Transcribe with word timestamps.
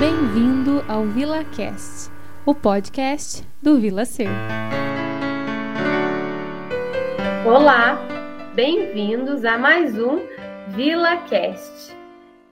Bem-vindo 0.00 0.84
ao 0.88 1.04
VilaCast, 1.04 2.10
o 2.44 2.52
podcast 2.52 3.46
do 3.62 3.78
Vila 3.78 4.04
Ser. 4.04 4.28
Olá, 7.46 7.96
bem-vindos 8.56 9.44
a 9.44 9.56
mais 9.56 9.96
um 9.96 10.18
VilaCast. 10.70 11.96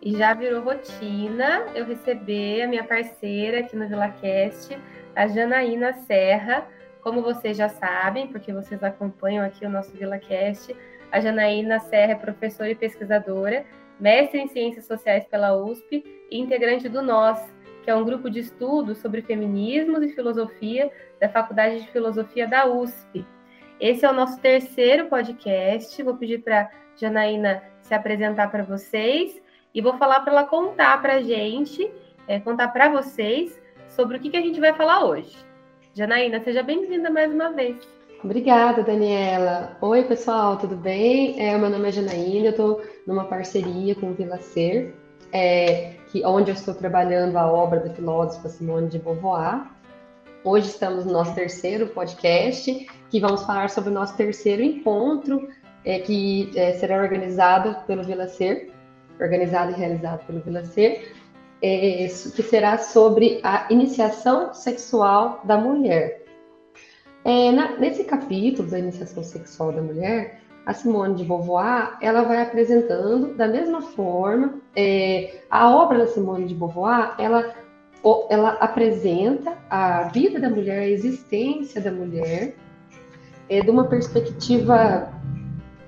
E 0.00 0.16
já 0.16 0.32
virou 0.34 0.62
rotina 0.62 1.66
eu 1.74 1.84
receber 1.84 2.62
a 2.62 2.68
minha 2.68 2.84
parceira 2.84 3.58
aqui 3.58 3.74
no 3.74 3.88
VilaCast, 3.88 4.78
a 5.16 5.26
Janaína 5.26 5.94
Serra. 5.94 6.64
Como 7.02 7.22
vocês 7.22 7.56
já 7.56 7.68
sabem, 7.68 8.28
porque 8.28 8.52
vocês 8.52 8.84
acompanham 8.84 9.44
aqui 9.44 9.66
o 9.66 9.70
nosso 9.70 9.90
VilaCast, 9.90 10.76
a 11.10 11.20
Janaína 11.20 11.80
Serra 11.80 12.12
é 12.12 12.14
professora 12.14 12.70
e 12.70 12.74
pesquisadora, 12.76 13.66
mestre 14.02 14.40
em 14.40 14.48
Ciências 14.48 14.84
Sociais 14.84 15.24
pela 15.26 15.54
USP 15.56 16.04
e 16.28 16.40
integrante 16.40 16.88
do 16.88 17.00
NOS, 17.00 17.38
que 17.84 17.90
é 17.90 17.94
um 17.94 18.04
grupo 18.04 18.28
de 18.28 18.40
estudos 18.40 18.98
sobre 18.98 19.22
feminismos 19.22 20.02
e 20.02 20.08
filosofia 20.08 20.90
da 21.20 21.28
Faculdade 21.28 21.82
de 21.82 21.88
Filosofia 21.92 22.48
da 22.48 22.66
USP. 22.66 23.24
Esse 23.78 24.04
é 24.04 24.10
o 24.10 24.12
nosso 24.12 24.40
terceiro 24.40 25.06
podcast. 25.06 26.02
Vou 26.02 26.16
pedir 26.16 26.42
para 26.42 26.68
Janaína 26.96 27.62
se 27.80 27.94
apresentar 27.94 28.50
para 28.50 28.64
vocês 28.64 29.40
e 29.72 29.80
vou 29.80 29.96
falar 29.96 30.18
para 30.20 30.32
ela 30.32 30.44
contar 30.44 31.00
para 31.00 31.14
a 31.14 31.22
gente, 31.22 31.88
é, 32.26 32.40
contar 32.40 32.68
para 32.68 32.88
vocês 32.88 33.56
sobre 33.86 34.16
o 34.16 34.20
que, 34.20 34.30
que 34.30 34.36
a 34.36 34.42
gente 34.42 34.58
vai 34.58 34.72
falar 34.72 35.04
hoje. 35.04 35.36
Janaína, 35.94 36.40
seja 36.40 36.64
bem-vinda 36.64 37.08
mais 37.08 37.32
uma 37.32 37.52
vez. 37.52 37.76
Obrigada, 38.24 38.82
Daniela. 38.82 39.76
Oi, 39.80 40.02
pessoal, 40.04 40.56
tudo 40.56 40.74
bem? 40.74 41.40
É, 41.40 41.56
meu 41.56 41.70
nome 41.70 41.88
é 41.88 41.92
Janaína, 41.92 42.46
eu 42.46 42.50
estou 42.50 42.82
numa 43.06 43.24
parceria 43.24 43.94
com 43.94 44.10
o 44.10 44.14
Vila 44.14 44.38
Ser, 44.38 44.94
é, 45.32 45.94
que, 46.08 46.24
onde 46.24 46.50
eu 46.50 46.54
estou 46.54 46.74
trabalhando 46.74 47.36
a 47.36 47.50
obra 47.50 47.80
da 47.80 47.90
filósofa 47.90 48.48
Simone 48.48 48.88
de 48.88 48.98
Beauvoir. 48.98 49.66
Hoje 50.44 50.68
estamos 50.68 51.04
no 51.04 51.12
nosso 51.12 51.34
terceiro 51.34 51.86
podcast, 51.88 52.86
que 53.10 53.20
vamos 53.20 53.42
falar 53.44 53.70
sobre 53.70 53.90
o 53.90 53.92
nosso 53.92 54.16
terceiro 54.16 54.62
encontro, 54.62 55.48
é, 55.84 56.00
que 56.00 56.50
é, 56.54 56.72
será 56.74 57.00
organizado 57.00 57.76
pelo 57.86 58.04
Vila 58.04 58.28
Ser, 58.28 58.70
organizado 59.20 59.72
e 59.72 59.74
realizado 59.74 60.26
pelo 60.26 60.40
Vila 60.40 60.64
Ser, 60.64 61.14
é, 61.62 62.08
que 62.08 62.42
será 62.42 62.76
sobre 62.78 63.40
a 63.42 63.66
iniciação 63.70 64.52
sexual 64.52 65.40
da 65.44 65.56
mulher. 65.56 66.22
É, 67.24 67.52
na, 67.52 67.78
nesse 67.78 68.02
capítulo 68.02 68.68
da 68.68 68.80
iniciação 68.80 69.22
sexual 69.22 69.72
da 69.72 69.80
mulher, 69.80 70.41
a 70.64 70.72
Simone 70.72 71.16
de 71.16 71.24
Beauvoir 71.24 71.98
ela 72.00 72.22
vai 72.22 72.40
apresentando 72.40 73.34
da 73.34 73.48
mesma 73.48 73.82
forma 73.82 74.60
é, 74.76 75.42
a 75.50 75.70
obra 75.74 75.98
da 75.98 76.06
Simone 76.06 76.46
de 76.46 76.54
Beauvoir 76.54 77.14
ela 77.18 77.54
ela 78.28 78.50
apresenta 78.54 79.56
a 79.70 80.04
vida 80.08 80.40
da 80.40 80.50
mulher, 80.50 80.80
a 80.80 80.88
existência 80.88 81.80
da 81.80 81.92
mulher, 81.92 82.56
é, 83.48 83.60
de 83.60 83.70
uma 83.70 83.86
perspectiva 83.86 85.12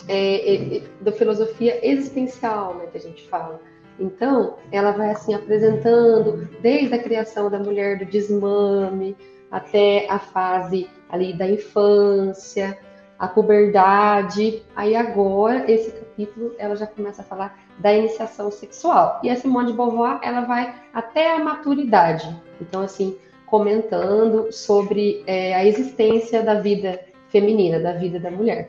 é, 0.07 0.77
é, 0.77 0.83
da 1.01 1.11
filosofia 1.11 1.85
existencial, 1.87 2.75
né, 2.77 2.87
que 2.87 2.99
a 2.99 3.01
gente 3.01 3.29
fala. 3.29 3.61
Então, 3.99 4.57
ela 4.71 4.93
vai 4.93 5.11
assim 5.11 5.35
apresentando 5.35 6.49
desde 6.61 6.95
a 6.95 7.03
criação 7.03 7.51
da 7.51 7.59
mulher 7.59 7.99
do 7.99 8.05
desmame 8.05 9.17
até 9.51 10.07
a 10.09 10.19
fase 10.19 10.89
ali 11.09 11.33
da 11.33 11.49
infância, 11.49 12.79
a 13.25 13.29
puberdade. 13.29 14.63
Aí 14.77 14.95
agora 14.95 15.71
esse 15.71 15.91
capítulo 15.91 16.55
ela 16.59 16.77
já 16.77 16.87
começa 16.87 17.23
a 17.23 17.25
falar 17.25 17.59
da 17.79 17.93
iniciação 17.93 18.51
sexual. 18.51 19.21
E 19.23 19.31
a 19.31 19.37
Simone 19.37 19.73
de 19.73 19.77
Beauvoir 19.77 20.21
ela 20.23 20.43
vai 20.43 20.75
até 20.93 21.35
a 21.35 21.39
maturidade. 21.39 22.35
Então 22.61 22.83
assim 22.83 23.17
comentando 23.47 24.51
sobre 24.53 25.23
é, 25.27 25.55
a 25.55 25.65
existência 25.65 26.43
da 26.43 26.55
vida 26.55 27.01
feminina, 27.29 27.79
da 27.79 27.93
vida 27.93 28.19
da 28.19 28.31
mulher. 28.31 28.69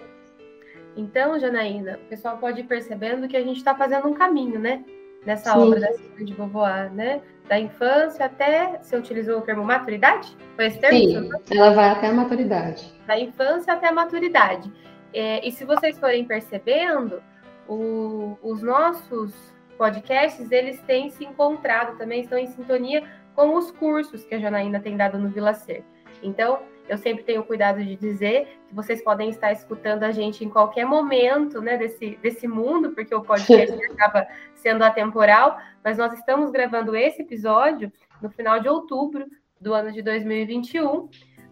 Então, 0.97 1.37
Janaína, 1.37 1.99
o 2.05 2.09
pessoal 2.09 2.37
pode 2.37 2.61
ir 2.61 2.65
percebendo 2.65 3.27
que 3.27 3.35
a 3.35 3.43
gente 3.43 3.57
está 3.57 3.75
fazendo 3.75 4.07
um 4.07 4.13
caminho, 4.13 4.59
né? 4.59 4.83
Nessa 5.25 5.53
Sim. 5.53 5.59
obra 5.59 5.79
da 5.79 5.93
Simone 5.93 6.25
de 6.25 6.33
Beauvoir, 6.33 6.93
né? 6.93 7.21
Da 7.47 7.59
infância 7.59 8.25
até. 8.25 8.77
Você 8.81 8.95
utilizou 8.95 9.39
o 9.39 9.41
termo 9.41 9.63
maturidade? 9.63 10.35
Foi 10.55 10.67
esse 10.67 10.79
termo? 10.79 10.97
Sim, 10.97 11.57
ela 11.57 11.71
vai 11.71 11.89
até 11.89 12.07
a 12.07 12.13
maturidade. 12.13 12.93
Da 13.07 13.19
infância 13.19 13.73
até 13.73 13.87
a 13.87 13.91
maturidade. 13.91 14.71
É, 15.13 15.47
e 15.47 15.51
se 15.51 15.65
vocês 15.65 15.97
forem 15.97 16.25
percebendo, 16.25 17.23
o, 17.67 18.37
os 18.43 18.61
nossos 18.61 19.33
podcasts, 19.77 20.51
eles 20.51 20.79
têm 20.81 21.09
se 21.09 21.23
encontrado 21.23 21.97
também, 21.97 22.21
estão 22.21 22.37
em 22.37 22.47
sintonia 22.47 23.03
com 23.35 23.55
os 23.55 23.71
cursos 23.71 24.23
que 24.23 24.35
a 24.35 24.39
Janaína 24.39 24.79
tem 24.79 24.95
dado 24.95 25.17
no 25.17 25.29
Vila 25.29 25.53
Ser. 25.53 25.83
Então, 26.25 26.59
eu 26.87 26.97
sempre 26.97 27.23
tenho 27.23 27.43
cuidado 27.43 27.83
de 27.83 27.95
dizer 27.95 28.59
que 28.67 28.75
vocês 28.75 29.03
podem 29.03 29.29
estar 29.29 29.51
escutando 29.51 30.03
a 30.03 30.11
gente 30.11 30.43
em 30.43 30.49
qualquer 30.49 30.85
momento 30.85 31.61
né, 31.61 31.77
desse, 31.77 32.17
desse 32.17 32.47
mundo, 32.47 32.91
porque 32.91 33.13
o 33.13 33.21
podcast 33.21 33.75
acaba 33.91 34.27
sendo 34.55 34.83
atemporal, 34.83 35.57
mas 35.83 35.97
nós 35.97 36.13
estamos 36.13 36.51
gravando 36.51 36.95
esse 36.95 37.21
episódio 37.21 37.91
no 38.21 38.29
final 38.29 38.59
de 38.59 38.67
outubro 38.67 39.25
do 39.59 39.73
ano 39.73 39.91
de 39.91 40.01
2021. 40.01 41.09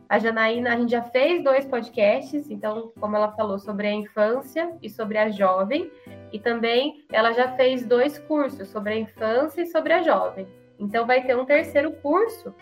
A 0.09 0.19
Janaína, 0.19 0.73
a 0.73 0.77
gente 0.77 0.91
já 0.91 1.01
fez 1.01 1.43
dois 1.43 1.65
podcasts, 1.65 2.49
então, 2.51 2.91
como 2.99 3.15
ela 3.15 3.31
falou, 3.31 3.57
sobre 3.57 3.87
a 3.87 3.93
infância 3.93 4.71
e 4.81 4.89
sobre 4.89 5.17
a 5.17 5.29
jovem, 5.29 5.91
e 6.31 6.39
também 6.39 7.03
ela 7.11 7.31
já 7.31 7.55
fez 7.55 7.85
dois 7.85 8.19
cursos 8.19 8.67
sobre 8.67 8.93
a 8.93 8.97
infância 8.97 9.61
e 9.61 9.65
sobre 9.65 9.93
a 9.93 10.03
jovem. 10.03 10.47
Então, 10.77 11.07
vai 11.07 11.23
ter 11.23 11.35
um 11.35 11.45
terceiro 11.45 11.91
curso 11.93 12.53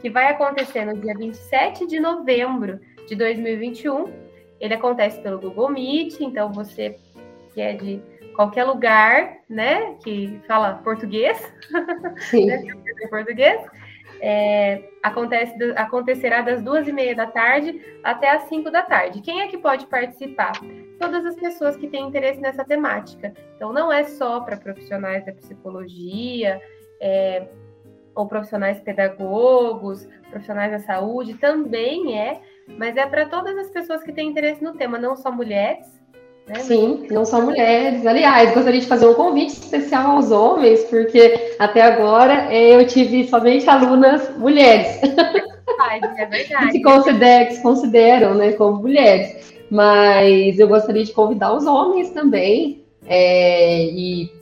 que 0.00 0.10
vai 0.10 0.28
acontecer 0.28 0.84
no 0.84 0.96
dia 0.96 1.14
27 1.16 1.86
de 1.86 1.98
novembro 2.00 2.80
de 3.06 3.14
2021. 3.14 4.12
Ele 4.60 4.74
acontece 4.74 5.20
pelo 5.20 5.38
Google 5.38 5.70
Meet, 5.70 6.20
então 6.20 6.52
você 6.52 6.96
que 7.54 7.60
é 7.60 7.72
de 7.72 8.00
qualquer 8.34 8.64
lugar, 8.64 9.38
né, 9.48 9.96
que 10.04 10.40
fala 10.46 10.74
português, 10.84 11.52
Sim. 12.30 12.46
né, 12.46 12.62
português, 13.10 13.60
é, 14.20 14.84
acontece, 15.02 15.54
acontecerá 15.76 16.42
das 16.42 16.62
duas 16.62 16.86
e 16.86 16.92
meia 16.92 17.14
da 17.14 17.26
tarde 17.26 17.80
até 18.02 18.30
as 18.30 18.44
cinco 18.44 18.70
da 18.70 18.82
tarde. 18.82 19.20
Quem 19.22 19.40
é 19.40 19.48
que 19.48 19.58
pode 19.58 19.86
participar? 19.86 20.52
Todas 20.98 21.24
as 21.24 21.36
pessoas 21.36 21.76
que 21.76 21.88
têm 21.88 22.06
interesse 22.06 22.40
nessa 22.40 22.64
temática. 22.64 23.32
Então, 23.56 23.72
não 23.72 23.92
é 23.92 24.04
só 24.04 24.40
para 24.40 24.56
profissionais 24.56 25.24
da 25.24 25.32
psicologia, 25.32 26.60
é, 27.00 27.48
ou 28.18 28.26
profissionais 28.26 28.80
pedagogos, 28.80 30.06
profissionais 30.28 30.72
da 30.72 30.80
saúde, 30.80 31.34
também 31.34 32.18
é, 32.18 32.40
mas 32.76 32.96
é 32.96 33.06
para 33.06 33.26
todas 33.26 33.56
as 33.56 33.70
pessoas 33.70 34.02
que 34.02 34.12
têm 34.12 34.28
interesse 34.28 34.62
no 34.62 34.74
tema, 34.74 34.98
não 34.98 35.16
só 35.16 35.30
mulheres. 35.30 35.86
Né? 36.48 36.56
Sim, 36.56 37.06
não 37.10 37.24
só 37.24 37.40
mulheres. 37.40 38.04
Aliás, 38.04 38.52
gostaria 38.52 38.80
de 38.80 38.86
fazer 38.86 39.06
um 39.06 39.14
convite 39.14 39.50
especial 39.50 40.16
aos 40.16 40.32
homens, 40.32 40.82
porque 40.84 41.54
até 41.58 41.82
agora 41.82 42.52
eu 42.52 42.84
tive 42.86 43.28
somente 43.28 43.68
alunas 43.70 44.36
mulheres. 44.36 45.00
É 46.18 46.26
verdade. 46.26 46.72
que, 46.72 46.82
consideram, 46.82 47.46
que 47.46 47.54
se 47.54 47.62
consideram 47.62 48.34
né, 48.34 48.52
como 48.52 48.82
mulheres. 48.82 49.54
Mas 49.70 50.58
eu 50.58 50.66
gostaria 50.66 51.04
de 51.04 51.12
convidar 51.12 51.54
os 51.54 51.66
homens 51.66 52.10
também. 52.10 52.82
É, 53.06 53.84
e 53.84 54.37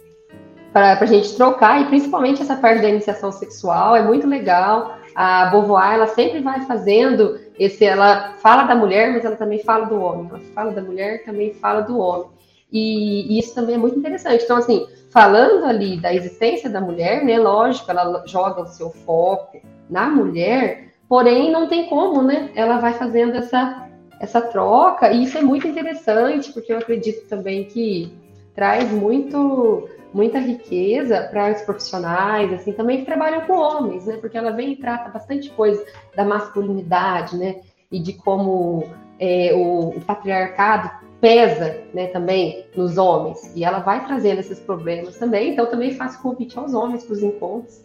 para 0.76 1.00
a 1.00 1.06
gente 1.06 1.34
trocar, 1.34 1.80
e 1.80 1.86
principalmente 1.86 2.42
essa 2.42 2.54
parte 2.54 2.82
da 2.82 2.88
iniciação 2.90 3.32
sexual, 3.32 3.96
é 3.96 4.02
muito 4.02 4.26
legal. 4.26 4.98
A 5.14 5.46
Beauvoir, 5.46 5.94
ela 5.94 6.06
sempre 6.06 6.40
vai 6.40 6.60
fazendo 6.66 7.40
esse, 7.58 7.82
ela 7.82 8.34
fala 8.42 8.64
da 8.64 8.74
mulher, 8.74 9.10
mas 9.10 9.24
ela 9.24 9.36
também 9.36 9.58
fala 9.60 9.86
do 9.86 9.98
homem. 9.98 10.28
Ela 10.28 10.38
fala 10.54 10.72
da 10.72 10.82
mulher, 10.82 11.24
também 11.24 11.54
fala 11.54 11.80
do 11.80 11.98
homem. 11.98 12.28
E, 12.70 13.22
e 13.32 13.38
isso 13.38 13.54
também 13.54 13.76
é 13.76 13.78
muito 13.78 13.98
interessante. 13.98 14.44
Então, 14.44 14.58
assim, 14.58 14.86
falando 15.08 15.64
ali 15.64 15.98
da 15.98 16.12
existência 16.12 16.68
da 16.68 16.78
mulher, 16.78 17.24
né, 17.24 17.38
lógico, 17.38 17.90
ela 17.90 18.22
joga 18.26 18.60
o 18.60 18.66
seu 18.66 18.90
foco 18.90 19.62
na 19.88 20.10
mulher, 20.10 20.92
porém 21.08 21.50
não 21.50 21.68
tem 21.68 21.86
como, 21.86 22.20
né? 22.20 22.50
Ela 22.54 22.76
vai 22.76 22.92
fazendo 22.92 23.34
essa, 23.34 23.88
essa 24.20 24.42
troca, 24.42 25.10
e 25.10 25.24
isso 25.24 25.38
é 25.38 25.40
muito 25.40 25.66
interessante, 25.66 26.52
porque 26.52 26.70
eu 26.70 26.76
acredito 26.76 27.26
também 27.30 27.64
que 27.64 28.12
traz 28.54 28.90
muito 28.92 29.88
muita 30.12 30.38
riqueza 30.38 31.28
para 31.30 31.52
os 31.52 31.62
profissionais, 31.62 32.52
assim, 32.52 32.72
também 32.72 32.98
que 32.98 33.04
trabalham 33.04 33.42
com 33.42 33.54
homens, 33.54 34.06
né? 34.06 34.16
Porque 34.16 34.36
ela 34.36 34.50
vem 34.50 34.72
e 34.72 34.76
trata 34.76 35.10
bastante 35.10 35.50
coisa 35.50 35.84
da 36.14 36.24
masculinidade, 36.24 37.36
né? 37.36 37.60
E 37.90 37.98
de 37.98 38.12
como 38.14 38.84
é, 39.18 39.52
o, 39.54 39.90
o, 39.90 40.00
patriarcado 40.00 40.90
pesa, 41.20 41.82
né, 41.94 42.08
também 42.08 42.66
nos 42.74 42.98
homens. 42.98 43.52
E 43.54 43.64
ela 43.64 43.78
vai 43.78 44.04
trazendo 44.06 44.40
esses 44.40 44.60
problemas 44.60 45.16
também. 45.16 45.52
Então, 45.52 45.66
também 45.66 45.92
faço 45.92 46.20
convite 46.20 46.58
aos 46.58 46.74
homens 46.74 47.04
para 47.04 47.12
os 47.14 47.22
encontros. 47.22 47.82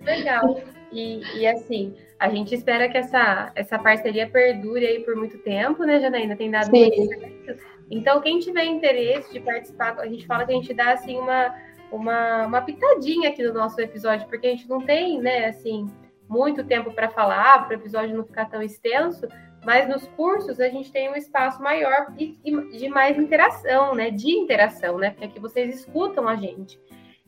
Legal. 0.00 0.60
E, 0.92 1.22
e, 1.38 1.46
assim, 1.46 1.94
a 2.18 2.28
gente 2.28 2.54
espera 2.54 2.88
que 2.88 2.98
essa, 2.98 3.50
essa 3.54 3.78
parceria 3.78 4.28
perdure 4.28 4.86
aí 4.86 5.00
por 5.00 5.16
muito 5.16 5.38
tempo, 5.38 5.84
né, 5.84 5.98
Janaína? 5.98 6.36
Tem 6.36 6.50
dado 6.50 6.70
Sim. 6.70 6.90
muito 6.90 7.18
certo. 7.18 7.71
Então, 7.94 8.22
quem 8.22 8.38
tiver 8.38 8.64
interesse 8.64 9.30
de 9.30 9.38
participar, 9.38 10.00
a 10.00 10.06
gente 10.06 10.26
fala 10.26 10.46
que 10.46 10.52
a 10.52 10.54
gente 10.54 10.72
dá 10.72 10.92
assim 10.92 11.18
uma, 11.18 11.54
uma, 11.90 12.46
uma 12.46 12.62
pitadinha 12.62 13.28
aqui 13.28 13.42
no 13.42 13.52
nosso 13.52 13.78
episódio, 13.78 14.26
porque 14.28 14.46
a 14.46 14.50
gente 14.50 14.66
não 14.66 14.80
tem, 14.80 15.20
né, 15.20 15.44
assim, 15.48 15.86
muito 16.26 16.64
tempo 16.64 16.90
para 16.94 17.10
falar, 17.10 17.66
para 17.66 17.76
o 17.76 17.80
episódio 17.80 18.16
não 18.16 18.24
ficar 18.24 18.46
tão 18.46 18.62
extenso, 18.62 19.28
mas 19.62 19.86
nos 19.86 20.06
cursos 20.16 20.58
a 20.58 20.70
gente 20.70 20.90
tem 20.90 21.10
um 21.10 21.14
espaço 21.14 21.62
maior 21.62 22.10
de, 22.12 22.38
de 22.42 22.88
mais 22.88 23.18
interação, 23.18 23.94
né? 23.94 24.10
De 24.10 24.30
interação, 24.30 24.96
né? 24.96 25.10
Porque 25.10 25.26
aqui 25.26 25.38
vocês 25.38 25.78
escutam 25.78 26.26
a 26.26 26.34
gente. 26.34 26.80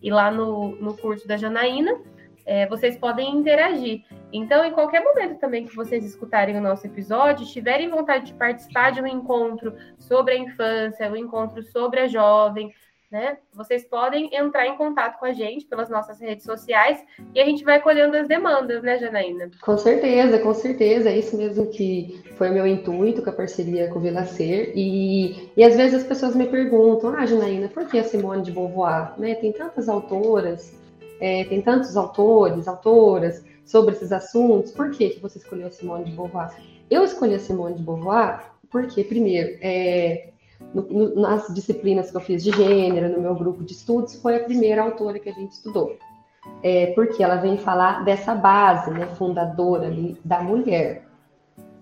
E 0.02 0.10
lá 0.10 0.30
no, 0.30 0.76
no 0.76 0.96
curso 0.96 1.28
da 1.28 1.36
Janaína, 1.36 2.00
é, 2.46 2.66
vocês 2.66 2.96
podem 2.96 3.36
interagir. 3.36 4.02
Então, 4.32 4.64
em 4.64 4.72
qualquer 4.72 5.02
momento 5.02 5.38
também 5.38 5.66
que 5.66 5.74
vocês 5.74 6.04
escutarem 6.04 6.56
o 6.56 6.60
nosso 6.60 6.86
episódio, 6.86 7.46
tiverem 7.46 7.88
vontade 7.88 8.26
de 8.26 8.34
participar 8.34 8.92
de 8.92 9.00
um 9.00 9.06
encontro 9.06 9.74
sobre 9.98 10.34
a 10.34 10.38
infância, 10.38 11.10
um 11.10 11.16
encontro 11.16 11.62
sobre 11.62 12.00
a 12.00 12.06
jovem, 12.06 12.72
né? 13.14 13.38
Vocês 13.52 13.84
podem 13.84 14.28
entrar 14.34 14.66
em 14.66 14.76
contato 14.76 15.20
com 15.20 15.24
a 15.24 15.32
gente 15.32 15.66
pelas 15.66 15.88
nossas 15.88 16.20
redes 16.20 16.44
sociais 16.44 17.00
e 17.32 17.40
a 17.40 17.44
gente 17.44 17.62
vai 17.62 17.80
colhendo 17.80 18.16
as 18.16 18.26
demandas, 18.26 18.82
né, 18.82 18.98
Janaína? 18.98 19.52
Com 19.62 19.78
certeza, 19.78 20.40
com 20.40 20.52
certeza. 20.52 21.10
É 21.10 21.16
isso 21.16 21.36
mesmo 21.36 21.70
que 21.70 22.20
foi 22.36 22.50
o 22.50 22.52
meu 22.52 22.66
intuito 22.66 23.22
com 23.22 23.30
a 23.30 23.32
parceria 23.32 23.88
com 23.88 24.00
o 24.00 24.02
Vilacer. 24.02 24.72
E, 24.74 25.48
e 25.56 25.62
às 25.62 25.76
vezes 25.76 26.02
as 26.02 26.04
pessoas 26.04 26.34
me 26.34 26.48
perguntam, 26.48 27.14
ah, 27.16 27.24
Janaína, 27.24 27.68
por 27.68 27.86
que 27.86 28.00
a 28.00 28.02
Simone 28.02 28.42
de 28.42 28.50
Beauvoir? 28.50 29.14
Né? 29.16 29.36
Tem 29.36 29.52
tantas 29.52 29.88
autoras, 29.88 30.76
é, 31.24 31.42
tem 31.44 31.62
tantos 31.62 31.96
autores, 31.96 32.68
autoras 32.68 33.42
sobre 33.64 33.94
esses 33.94 34.12
assuntos, 34.12 34.72
por 34.72 34.90
que, 34.90 35.08
que 35.08 35.20
você 35.20 35.38
escolheu 35.38 35.68
a 35.68 35.70
Simone 35.70 36.04
de 36.04 36.12
Beauvoir? 36.12 36.54
Eu 36.90 37.02
escolhi 37.02 37.34
a 37.34 37.38
Simone 37.38 37.76
de 37.76 37.82
Beauvoir 37.82 38.44
porque, 38.70 39.02
primeiro, 39.02 39.56
é, 39.62 40.28
no, 40.74 40.82
no, 40.82 41.20
nas 41.22 41.46
disciplinas 41.54 42.10
que 42.10 42.16
eu 42.18 42.20
fiz 42.20 42.44
de 42.44 42.50
gênero, 42.50 43.08
no 43.08 43.22
meu 43.22 43.34
grupo 43.34 43.64
de 43.64 43.72
estudos, 43.72 44.20
foi 44.20 44.36
a 44.36 44.44
primeira 44.44 44.82
autora 44.82 45.18
que 45.18 45.30
a 45.30 45.32
gente 45.32 45.52
estudou. 45.52 45.96
É, 46.62 46.88
porque 46.88 47.22
ela 47.22 47.36
vem 47.36 47.56
falar 47.56 48.04
dessa 48.04 48.34
base 48.34 48.90
né, 48.90 49.06
fundadora 49.16 49.86
ali, 49.86 50.18
da 50.22 50.42
mulher. 50.42 51.06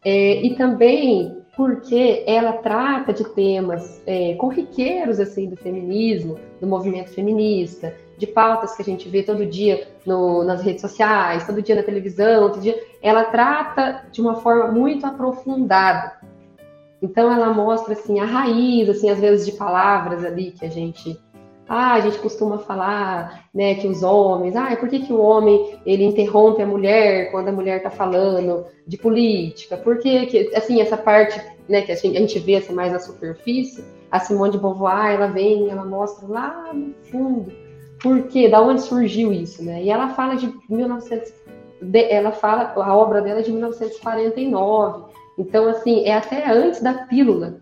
É, 0.05 0.41
e 0.41 0.55
também 0.55 1.43
porque 1.57 2.23
ela 2.27 2.53
trata 2.55 3.13
de 3.13 3.25
temas 3.25 4.01
é, 4.07 4.35
corriqueiros 4.37 5.19
assim 5.19 5.49
do 5.49 5.57
feminismo, 5.57 6.39
do 6.61 6.67
movimento 6.67 7.11
feminista, 7.11 7.93
de 8.27 8.33
pautas 8.33 8.75
que 8.75 8.83
a 8.83 8.85
gente 8.85 9.09
vê 9.09 9.23
todo 9.23 9.45
dia 9.45 9.89
no, 10.07 10.45
nas 10.45 10.63
redes 10.63 10.81
sociais, 10.81 11.47
todo 11.47 11.63
dia 11.63 11.75
na 11.75 11.83
televisão, 11.83 12.51
todo 12.51 12.63
dia. 12.63 12.79
Ela 13.03 13.25
trata 13.25 14.05
de 14.11 14.21
uma 14.21 14.37
forma 14.37 14.69
muito 14.69 15.07
aprofundada 15.07 16.23
então 17.03 17.33
ela 17.33 17.53
mostra 17.53 17.95
assim 17.95 18.21
a 18.21 18.25
raiz, 18.25 18.89
assim, 18.89 19.11
às 19.11 19.19
vezes 19.19 19.45
de 19.45 19.53
palavras 19.53 20.25
ali 20.25 20.53
que 20.53 20.65
a 20.65 20.71
gente 20.71 21.21
ah, 21.69 21.95
a 21.95 22.01
gente 22.01 22.19
costuma 22.19 22.59
falar, 22.59 23.49
né, 23.55 23.77
que 23.77 23.87
os 23.87 24.03
homens, 24.03 24.55
ah, 24.55 24.77
por 24.77 24.89
que, 24.89 24.99
que 24.99 25.13
o 25.13 25.21
homem 25.21 25.79
ele 25.87 26.05
interrompe 26.05 26.61
a 26.61 26.67
mulher 26.67 27.31
quando 27.31 27.49
a 27.49 27.53
mulher 27.53 27.79
está 27.79 27.89
falando 27.89 28.67
de 28.87 28.99
política? 28.99 29.77
Por 29.77 29.99
que, 29.99 30.27
que 30.27 30.55
assim, 30.55 30.83
essa 30.83 30.99
parte, 30.99 31.41
né, 31.69 31.81
que 31.81 31.91
a 31.91 31.95
gente, 31.95 32.17
a 32.17 32.21
gente 32.21 32.39
vê 32.41 32.57
assim, 32.57 32.75
mais 32.75 32.93
na 32.93 32.99
superfície, 32.99 33.83
a 34.11 34.21
Simone 34.21 34.53
de 34.53 34.59
Beauvoir, 34.59 35.15
ela 35.15 35.29
vem, 35.29 35.71
ela 35.71 35.85
mostra 35.85 36.29
lá 36.29 36.75
no 36.75 36.93
fundo, 37.11 37.51
por 38.03 38.25
quê, 38.25 38.49
da 38.49 38.61
onde 38.61 38.83
surgiu 38.83 39.33
isso, 39.33 39.65
né? 39.65 39.83
E 39.83 39.91
ela 39.91 40.09
fala 40.09 40.35
de 40.35 40.53
1900, 40.69 41.33
ela 42.11 42.33
fala, 42.33 42.73
a 42.75 42.97
obra 42.97 43.23
dela 43.23 43.39
é 43.39 43.43
de 43.43 43.53
1949, 43.53 45.05
então, 45.39 45.69
assim, 45.69 46.05
é 46.05 46.15
até 46.15 46.51
antes 46.51 46.83
da 46.83 46.93
pílula. 47.07 47.61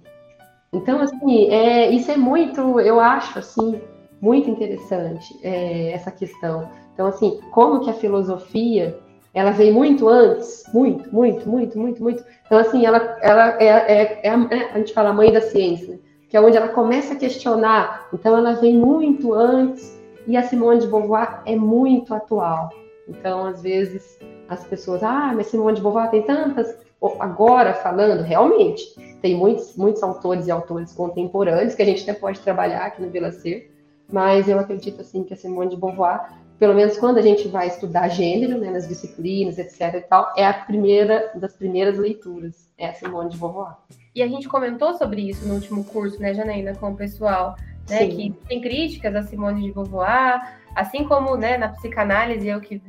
Então, 0.72 1.00
assim, 1.00 1.50
é, 1.50 1.90
isso 1.90 2.10
é 2.10 2.16
muito, 2.16 2.80
eu 2.80 2.98
acho, 2.98 3.38
assim, 3.38 3.80
muito 4.20 4.48
interessante, 4.48 5.38
é, 5.42 5.92
essa 5.92 6.10
questão. 6.10 6.68
Então, 6.94 7.06
assim, 7.06 7.38
como 7.52 7.80
que 7.80 7.90
a 7.90 7.94
filosofia, 7.94 8.98
ela 9.34 9.50
veio 9.50 9.74
muito 9.74 10.08
antes, 10.08 10.64
muito, 10.72 11.14
muito, 11.14 11.48
muito, 11.48 11.78
muito, 11.78 12.02
muito. 12.02 12.24
Então, 12.46 12.58
assim, 12.58 12.86
ela, 12.86 13.18
ela 13.20 13.56
é, 13.60 13.66
é, 13.66 14.20
é 14.24 14.30
a, 14.30 14.48
é, 14.50 14.70
a, 14.72 14.78
gente 14.78 14.94
fala 14.94 15.10
a 15.10 15.14
mãe 15.14 15.32
da 15.32 15.40
ciência, 15.40 15.88
né? 15.88 15.98
que 16.28 16.36
é 16.36 16.40
onde 16.40 16.56
ela 16.56 16.68
começa 16.68 17.14
a 17.14 17.16
questionar. 17.16 18.08
Então, 18.14 18.36
ela 18.36 18.52
vem 18.52 18.76
muito 18.76 19.34
antes 19.34 19.99
e 20.26 20.36
a 20.36 20.42
Simone 20.42 20.80
de 20.80 20.86
Beauvoir 20.86 21.42
é 21.46 21.56
muito 21.56 22.14
atual. 22.14 22.70
Então, 23.08 23.46
às 23.46 23.62
vezes, 23.62 24.18
as 24.48 24.64
pessoas, 24.64 25.02
ah, 25.02 25.32
mas 25.34 25.46
Simone 25.46 25.76
de 25.76 25.82
Beauvoir 25.82 26.10
tem 26.10 26.22
tantas 26.22 26.76
agora 27.18 27.72
falando, 27.74 28.22
realmente, 28.22 28.94
tem 29.22 29.34
muitos, 29.34 29.74
muitos 29.76 30.02
autores 30.02 30.46
e 30.46 30.50
autores 30.50 30.92
contemporâneos 30.92 31.74
que 31.74 31.82
a 31.82 31.84
gente 31.84 32.02
até 32.02 32.12
pode 32.12 32.40
trabalhar 32.40 32.84
aqui 32.84 33.00
no 33.00 33.10
Vila 33.10 33.30
Ser, 33.30 33.70
mas 34.12 34.48
eu 34.48 34.58
acredito 34.58 35.00
assim 35.00 35.22
que 35.24 35.32
a 35.32 35.36
Simone 35.36 35.70
de 35.70 35.76
Beauvoir, 35.76 36.30
pelo 36.58 36.74
menos 36.74 36.98
quando 36.98 37.18
a 37.18 37.22
gente 37.22 37.48
vai 37.48 37.68
estudar 37.68 38.08
gênero, 38.08 38.58
né, 38.58 38.70
nas 38.70 38.86
disciplinas, 38.86 39.56
etc 39.56 39.94
e 39.94 40.00
tal, 40.02 40.32
é 40.36 40.44
a 40.44 40.52
primeira 40.52 41.32
das 41.34 41.54
primeiras 41.54 41.96
leituras, 41.96 42.68
é 42.76 42.88
a 42.88 42.92
Simone 42.92 43.30
de 43.30 43.38
Beauvoir. 43.38 43.76
E 44.14 44.22
a 44.22 44.28
gente 44.28 44.48
comentou 44.48 44.94
sobre 44.94 45.22
isso 45.22 45.46
no 45.46 45.54
último 45.54 45.84
curso, 45.84 46.20
né, 46.20 46.34
Janaína, 46.34 46.74
com 46.74 46.90
o 46.90 46.96
pessoal, 46.96 47.56
né, 47.90 48.06
que 48.06 48.34
tem 48.48 48.60
críticas 48.60 49.14
a 49.14 49.22
Simone 49.22 49.62
de 49.62 49.72
Beauvoir, 49.72 50.58
assim 50.74 51.04
como, 51.04 51.36
né, 51.36 51.58
na 51.58 51.68
psicanálise, 51.68 52.48
eu 52.48 52.60
que 52.60 52.80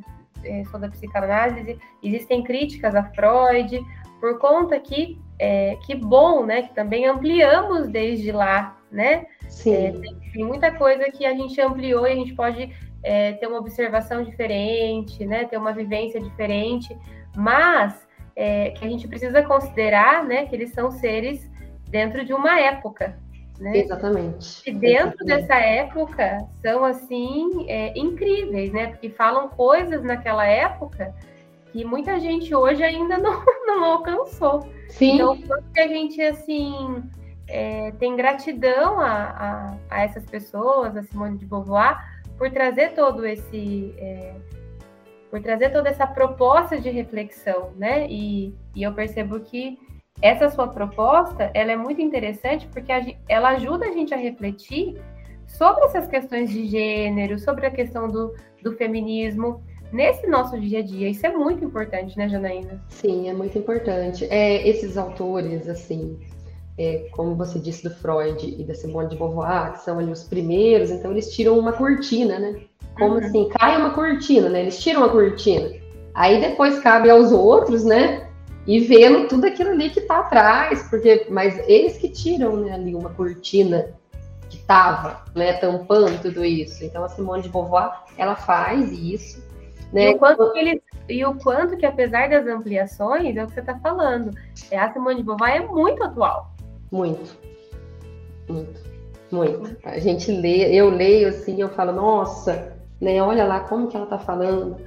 eh, 0.44 0.64
sou 0.70 0.80
da 0.80 0.90
psicanálise, 0.90 1.78
existem 2.04 2.44
críticas 2.44 2.96
a 2.96 3.04
Freud, 3.04 3.84
por 4.20 4.38
conta 4.38 4.80
que 4.80 5.20
é, 5.40 5.76
que 5.88 5.96
bom, 5.96 6.46
né? 6.46 6.62
Que 6.62 6.76
também 6.76 7.08
ampliamos 7.08 7.88
desde 7.88 8.32
lá, 8.32 8.78
né? 8.92 9.26
Sim. 9.50 9.74
É, 9.74 9.92
tem, 10.32 10.46
muita 10.46 10.72
coisa 10.72 11.06
que 11.06 11.26
a 11.26 11.34
gente 11.34 11.60
ampliou 11.60 12.08
e 12.08 12.12
a 12.12 12.16
gente 12.16 12.36
pode 12.36 12.72
é, 13.02 13.34
ter 13.34 13.48
uma 13.48 13.58
observação 13.58 14.24
diferente, 14.24 15.26
né? 15.26 15.46
Ter 15.46 15.58
uma 15.58 15.74
vivência 15.74 16.22
diferente, 16.22 16.96
mas 17.36 18.10
que 18.76 18.86
a 18.86 18.90
gente 18.90 19.08
precisa 19.08 19.44
considerar, 19.44 20.24
né? 20.24 20.46
Que 20.46 20.56
eles 20.56 20.72
são 20.72 20.90
seres 20.90 21.48
dentro 21.90 22.26
de 22.26 22.34
uma 22.34 22.60
época, 22.60 23.20
né? 23.62 23.78
Exatamente. 23.78 24.68
E 24.68 24.74
dentro 24.74 25.24
Exatamente. 25.24 25.26
dessa 25.26 25.56
época 25.56 26.38
são 26.62 26.84
assim 26.84 27.70
é, 27.70 27.98
incríveis, 27.98 28.74
né? 28.74 28.88
Porque 28.88 29.10
falam 29.12 29.48
coisas 29.50 30.04
naquela 30.04 30.46
época 30.46 31.14
que 31.72 31.86
muita 31.86 32.20
gente 32.20 32.54
hoje 32.54 32.84
ainda 32.84 33.18
não, 33.18 33.46
não 33.66 33.86
alcançou. 33.86 34.68
Sim. 34.90 35.16
Então, 35.16 35.38
que 35.74 35.80
a 35.80 35.88
gente, 35.88 36.20
assim, 36.22 37.04
é, 37.48 37.92
tem 37.92 38.16
gratidão 38.16 39.00
a, 39.00 39.12
a, 39.12 39.78
a, 39.90 40.02
essas 40.04 40.26
pessoas, 40.26 40.98
a 40.98 41.04
Simone 41.04 41.38
de 41.38 41.46
Beauvoir, 41.46 41.98
por 42.38 42.50
trazer 42.52 42.94
todo 42.94 43.26
esse... 43.26 43.94
É, 43.98 44.34
por 45.30 45.42
trazer 45.42 45.70
toda 45.70 45.88
essa 45.88 46.06
proposta 46.06 46.78
de 46.78 46.90
reflexão, 46.90 47.72
né? 47.78 48.06
E, 48.10 48.54
e 48.76 48.84
eu 48.84 48.94
percebo 48.94 49.40
que 49.40 49.80
essa 50.22 50.50
sua 50.50 50.68
proposta, 50.68 51.50
ela 51.54 51.72
é 51.72 51.76
muito 51.76 52.02
interessante 52.02 52.68
porque 52.68 52.92
a, 52.92 53.06
ela 53.28 53.50
ajuda 53.50 53.88
a 53.88 53.92
gente 53.92 54.14
a 54.14 54.18
refletir 54.18 55.02
sobre 55.48 55.84
essas 55.86 56.08
questões 56.08 56.50
de 56.50 56.68
gênero, 56.68 57.38
sobre 57.40 57.66
a 57.66 57.72
questão 57.72 58.08
do, 58.08 58.34
do 58.64 58.74
feminismo, 58.78 59.62
nesse 59.92 60.26
nosso 60.28 60.60
dia 60.60 60.80
a 60.80 60.82
dia. 60.82 61.10
Isso 61.10 61.26
é 61.26 61.36
muito 61.36 61.64
importante, 61.66 62.18
né, 62.18 62.30
Janaína? 62.30 62.82
Sim, 62.90 63.30
é 63.30 63.34
muito 63.34 63.58
importante. 63.58 64.26
É, 64.30 64.68
esses 64.68 64.98
autores, 64.98 65.68
assim, 65.68 66.18
é, 66.78 67.10
como 67.12 67.36
você 67.36 67.60
disse 67.60 67.84
do 67.84 67.94
Freud 67.96 68.56
e 68.58 68.64
da 68.64 68.74
Simone 68.74 69.10
de 69.10 69.18
Beauvoir, 69.18 69.74
que 69.74 69.82
são 69.82 70.00
ali 70.00 70.12
os 70.12 70.24
primeiros, 70.24 70.90
então 70.90 71.12
eles 71.12 71.34
tiram 71.34 71.60
uma 71.60 71.74
cortina, 71.74 72.40
né? 72.40 72.62
Como 72.98 73.16
uhum. 73.16 73.26
assim, 73.26 73.50
cai 73.50 73.78
uma 73.78 73.92
cortina, 73.92 74.50
né? 74.50 74.62
Eles 74.62 74.80
tiram 74.80 75.04
a 75.04 75.10
cortina. 75.10 75.70
Aí 76.14 76.40
depois 76.42 76.80
cabe 76.80 77.10
aos 77.10 77.32
outros, 77.32 77.84
né? 77.84 78.28
E 78.68 78.80
vendo 78.80 79.28
tudo 79.28 79.46
aquilo 79.46 79.72
ali 79.72 79.90
que 79.90 80.02
tá 80.02 80.20
atrás, 80.20 80.88
porque, 80.90 81.28
mas 81.30 81.58
eles 81.68 81.98
que 81.98 82.10
tiram 82.10 82.58
né, 82.58 82.74
ali 82.74 82.94
uma 82.94 83.10
cortina 83.10 83.90
que 84.50 84.60
tava, 84.60 85.24
né, 85.36 85.54
tampando 85.54 86.22
tudo 86.22 86.46
isso. 86.46 86.84
Então 86.84 87.04
a 87.04 87.10
Simone 87.10 87.44
de 87.44 87.50
Beauvoir, 87.50 87.92
ela 88.18 88.36
faz 88.36 88.92
isso, 88.92 89.44
né? 89.92 90.12
E, 90.12 90.16
o 90.16 90.20
quanto 90.20 90.52
que 90.54 90.60
ele, 90.60 90.84
e 91.10 91.26
o 91.26 91.34
quanto 91.36 91.78
que, 91.78 91.86
apesar 91.86 92.30
das 92.30 92.46
ampliações, 92.46 93.36
é 93.36 93.44
o 93.44 93.48
que 93.48 93.54
você 93.54 93.60
está 93.62 93.78
falando, 93.80 94.32
é, 94.70 94.78
a 94.78 94.92
Simone 94.94 95.18
de 95.18 95.24
Beauvoir 95.24 95.56
é 95.56 95.66
muito 95.66 96.04
atual. 96.04 96.54
Muito. 96.92 97.36
Muito. 98.48 98.92
Muito. 99.32 99.78
A 99.84 99.98
gente 99.98 100.30
lê, 100.32 100.74
eu 100.74 100.90
leio 100.90 101.30
assim, 101.30 101.62
eu 101.62 101.70
falo, 101.70 101.94
nossa, 101.94 102.74
né, 103.00 103.22
olha 103.24 103.46
lá 103.46 103.62
como 103.62 103.88
que 103.88 103.96
ela 103.96 104.06
está 104.06 104.20
falando. 104.20 104.78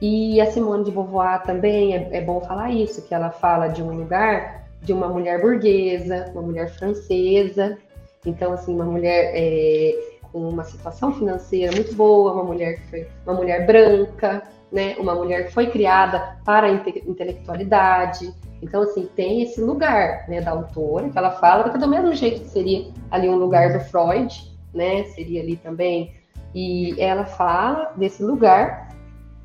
E 0.00 0.40
a 0.40 0.50
Simone 0.50 0.84
de 0.84 0.90
Beauvoir 0.90 1.42
também, 1.42 1.94
é, 1.94 2.08
é 2.18 2.20
bom 2.20 2.40
falar 2.40 2.70
isso, 2.70 3.06
que 3.06 3.14
ela 3.14 3.30
fala 3.30 3.68
de 3.68 3.82
um 3.82 3.90
lugar 3.90 4.68
de 4.80 4.92
uma 4.92 5.08
mulher 5.08 5.40
burguesa, 5.40 6.30
uma 6.32 6.42
mulher 6.42 6.70
francesa, 6.70 7.76
então, 8.24 8.52
assim, 8.52 8.74
uma 8.74 8.84
mulher 8.84 9.32
é, 9.34 9.94
com 10.32 10.48
uma 10.48 10.64
situação 10.64 11.12
financeira 11.12 11.72
muito 11.72 11.94
boa, 11.94 12.32
uma 12.32 12.44
mulher 12.44 12.76
que 12.76 12.90
foi 12.90 13.08
uma 13.26 13.34
mulher 13.34 13.66
branca, 13.66 14.42
né, 14.70 14.96
uma 14.98 15.14
mulher 15.14 15.46
que 15.46 15.52
foi 15.52 15.68
criada 15.68 16.36
para 16.44 16.66
a 16.66 16.70
inte 16.70 17.02
intelectualidade. 17.06 18.32
Então, 18.60 18.82
assim, 18.82 19.08
tem 19.16 19.42
esse 19.42 19.60
lugar, 19.60 20.28
né, 20.28 20.40
da 20.40 20.50
autora, 20.50 21.08
que 21.08 21.16
ela 21.16 21.30
fala 21.32 21.70
que 21.70 21.76
é 21.76 21.80
do 21.80 21.88
mesmo 21.88 22.12
jeito 22.12 22.40
que 22.42 22.48
seria 22.48 22.86
ali 23.10 23.28
um 23.28 23.36
lugar 23.36 23.72
do 23.72 23.80
Freud, 23.80 24.52
né, 24.74 25.04
seria 25.04 25.40
ali 25.40 25.56
também 25.56 26.12
E 26.54 26.94
ela 26.98 27.24
fala 27.24 27.92
desse 27.96 28.22
lugar. 28.22 28.87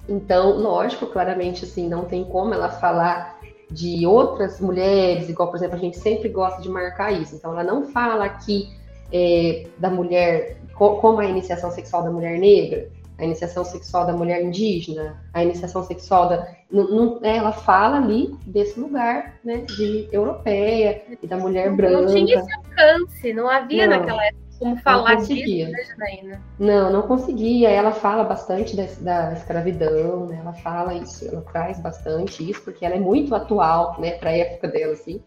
Então, 0.08 0.58
lógico, 0.58 1.08
claramente 1.08 1.64
assim, 1.64 1.88
não 1.88 2.06
tem 2.06 2.24
como 2.24 2.54
ela 2.54 2.70
falar 2.70 3.40
de 3.72 4.06
outras 4.06 4.60
mulheres, 4.60 5.30
igual, 5.30 5.50
por 5.50 5.58
exemplo, 5.58 5.76
a 5.76 5.80
gente 5.80 5.98
sempre 5.98 6.30
gosta 6.30 6.62
de 6.62 6.70
marcar 6.70 7.12
isso. 7.12 7.36
Então, 7.36 7.52
ela 7.52 7.64
não 7.64 7.86
fala 7.86 8.26
aqui 8.26 8.70
é, 9.12 9.68
da 9.78 9.90
mulher, 9.90 10.58
como 10.76 11.20
a 11.20 11.26
iniciação 11.26 11.72
sexual 11.72 12.04
da 12.04 12.12
mulher 12.12 12.38
negra, 12.38 12.90
a 13.18 13.26
iniciação 13.26 13.64
sexual 13.64 14.06
da 14.06 14.14
mulher 14.14 14.44
indígena, 14.44 15.24
a 15.34 15.44
iniciação 15.44 15.84
sexual 15.84 16.30
da. 16.30 16.48
Não, 16.70 16.90
não, 16.90 17.20
é, 17.22 17.38
ela 17.38 17.52
fala 17.52 17.98
ali 17.98 18.36
desse 18.46 18.80
lugar, 18.80 19.40
né, 19.44 19.58
de 19.58 20.10
europeia 20.12 21.04
e 21.22 21.28
da 21.28 21.38
mulher 21.38 21.72
branca. 21.72 22.02
Não 22.02 22.08
tinha 22.08 22.40
esse 22.40 22.54
alcance, 22.54 23.34
não 23.34 23.48
havia 23.48 23.88
não, 23.88 24.00
naquela 24.00 24.26
época 24.26 24.43
como 24.64 24.78
falar 24.78 25.16
disso, 25.16 25.72
né, 25.72 25.84
Janaína? 25.84 26.42
Não, 26.58 26.92
não 26.92 27.02
conseguia. 27.04 27.70
Ela 27.70 27.92
fala 27.92 28.24
bastante 28.24 28.76
desse, 28.76 29.04
da 29.04 29.34
escravidão, 29.34 30.28
né? 30.28 30.38
Ela 30.40 30.54
fala 30.54 30.94
isso, 30.94 31.28
ela 31.28 31.42
traz 31.42 31.80
bastante 31.80 32.50
isso, 32.50 32.62
porque 32.62 32.86
ela 32.86 32.96
é 32.96 33.00
muito 33.00 33.36
atual, 33.36 34.00
né, 34.00 34.12
para 34.12 34.30
a 34.30 34.38
época 34.38 34.68
dela, 34.70 34.94
assim. 34.94 35.22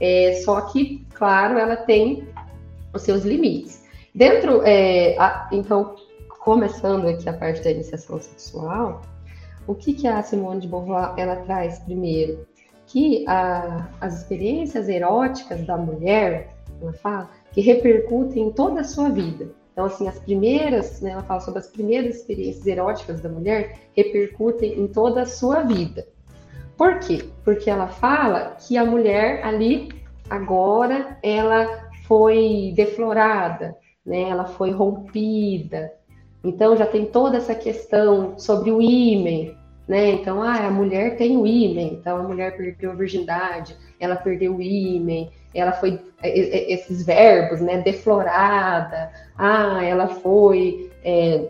É, 0.00 0.40
só 0.44 0.60
que, 0.62 1.06
claro, 1.14 1.58
ela 1.58 1.76
tem 1.76 2.28
os 2.92 3.02
seus 3.02 3.24
limites. 3.24 3.82
Dentro, 4.14 4.62
é, 4.64 5.16
a, 5.18 5.48
então, 5.52 5.96
começando 6.40 7.08
aqui 7.08 7.28
a 7.28 7.32
parte 7.32 7.62
da 7.62 7.70
iniciação 7.70 8.20
sexual, 8.20 9.00
o 9.66 9.74
que, 9.74 9.94
que 9.94 10.06
a 10.06 10.22
Simone 10.22 10.60
de 10.60 10.68
Beauvoir 10.68 11.14
ela 11.16 11.36
traz 11.36 11.78
primeiro? 11.78 12.46
Que 12.86 13.24
a, 13.26 13.88
as 14.00 14.18
experiências 14.18 14.88
eróticas 14.88 15.64
da 15.64 15.78
mulher, 15.78 16.48
ela 16.80 16.92
fala, 16.92 17.30
que 17.52 17.60
repercutem 17.60 18.44
em 18.44 18.50
toda 18.50 18.80
a 18.80 18.84
sua 18.84 19.08
vida. 19.08 19.50
Então, 19.72 19.86
assim, 19.86 20.06
as 20.06 20.18
primeiras, 20.18 21.00
né, 21.00 21.10
ela 21.10 21.22
fala 21.22 21.40
sobre 21.40 21.60
as 21.60 21.68
primeiras 21.68 22.16
experiências 22.16 22.66
eróticas 22.66 23.20
da 23.20 23.28
mulher 23.28 23.78
repercutem 23.96 24.78
em 24.78 24.86
toda 24.86 25.22
a 25.22 25.26
sua 25.26 25.62
vida. 25.62 26.06
Por 26.76 26.98
quê? 26.98 27.24
Porque 27.44 27.70
ela 27.70 27.88
fala 27.88 28.56
que 28.58 28.76
a 28.76 28.84
mulher 28.84 29.44
ali, 29.44 29.88
agora, 30.28 31.18
ela 31.22 31.90
foi 32.06 32.72
deflorada, 32.74 33.76
né, 34.04 34.22
ela 34.22 34.44
foi 34.44 34.70
rompida, 34.70 35.92
então 36.44 36.76
já 36.76 36.86
tem 36.86 37.06
toda 37.06 37.36
essa 37.36 37.54
questão 37.54 38.38
sobre 38.38 38.72
o 38.72 38.82
ímen, 38.82 39.56
né? 39.86 40.10
Então, 40.10 40.42
ah, 40.42 40.66
a 40.66 40.70
mulher 40.70 41.16
tem 41.16 41.36
o 41.36 41.46
ímen, 41.46 41.94
então 41.94 42.16
a 42.16 42.22
mulher 42.22 42.56
perdeu 42.56 42.90
a 42.90 42.94
virgindade, 42.94 43.76
ela 44.00 44.16
perdeu 44.16 44.56
o 44.56 44.62
ímen, 44.62 45.30
ela 45.54 45.72
foi 45.72 46.00
é, 46.22 46.28
é, 46.28 46.72
esses 46.72 47.04
verbos, 47.04 47.60
né? 47.60 47.78
Deflorada, 47.78 49.10
ah, 49.36 49.84
ela 49.84 50.08
foi 50.08 50.90
é, 51.04 51.48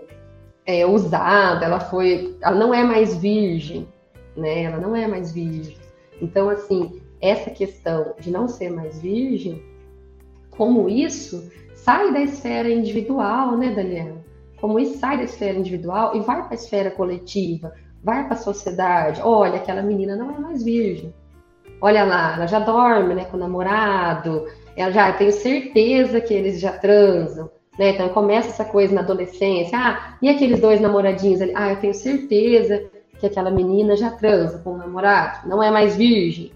é, 0.67 0.87
usada, 0.87 1.65
ela 1.65 1.81
foi, 1.81 2.37
ela 2.43 2.57
não 2.57 2.73
é 2.73 2.83
mais 2.83 3.17
virgem, 3.17 3.89
né? 4.37 4.63
Ela 4.65 4.79
não 4.79 4.97
é 4.97 5.07
mais 5.07 5.33
virgem. 5.33 5.77
Então, 6.21 6.49
assim, 6.49 7.01
essa 7.21 7.51
questão 7.51 8.15
de 8.19 8.31
não 8.31 8.49
ser 8.49 8.71
mais 8.71 9.01
virgem, 9.01 9.63
como 10.51 10.89
isso 10.89 11.51
sai 11.75 12.13
da 12.13 12.21
esfera 12.21 12.69
individual, 12.69 13.57
né, 13.57 13.71
Daniela? 13.75 14.23
como 14.63 14.79
isso 14.79 14.97
sai 14.99 15.17
da 15.17 15.25
esfera 15.25 15.59
individual 15.59 16.15
e 16.15 16.21
vai 16.21 16.41
para 16.45 16.53
a 16.53 16.55
esfera 16.55 16.89
coletiva, 16.93 17.75
vai 18.01 18.25
para 18.25 18.35
a 18.35 18.39
sociedade. 18.39 19.21
Olha, 19.21 19.57
aquela 19.57 19.83
menina 19.83 20.15
não 20.15 20.31
é 20.31 20.39
mais 20.39 20.63
virgem. 20.63 21.13
Olha 21.83 22.05
lá, 22.05 22.37
ela 22.37 22.47
já 22.47 22.61
dorme 22.61 23.13
né, 23.13 23.25
com 23.25 23.37
o 23.37 23.41
namorado, 23.41 24.47
ela 24.77 24.93
já 24.93 25.13
tenho 25.13 25.33
certeza 25.33 26.21
que 26.21 26.33
eles 26.33 26.61
já 26.61 26.71
transam. 26.79 27.51
Né? 27.77 27.91
Então 27.91 28.09
começa 28.11 28.51
essa 28.51 28.65
coisa 28.65 28.95
na 28.95 29.01
adolescência. 29.01 29.77
Ah, 29.77 30.17
e 30.23 30.29
aqueles 30.29 30.61
dois 30.61 30.81
namoradinhos 30.81 31.43
ali? 31.43 31.53
Ah, 31.57 31.71
eu 31.71 31.77
tenho 31.81 31.93
certeza 31.93 32.85
que 33.19 33.27
aquela 33.27 33.51
menina 33.51 33.97
já 33.97 34.13
transa 34.13 34.61
com 34.61 34.75
o 34.75 34.77
namorado, 34.77 35.49
não 35.49 35.61
é 35.61 35.73
mais 35.73 35.97
virgem. 35.97 36.53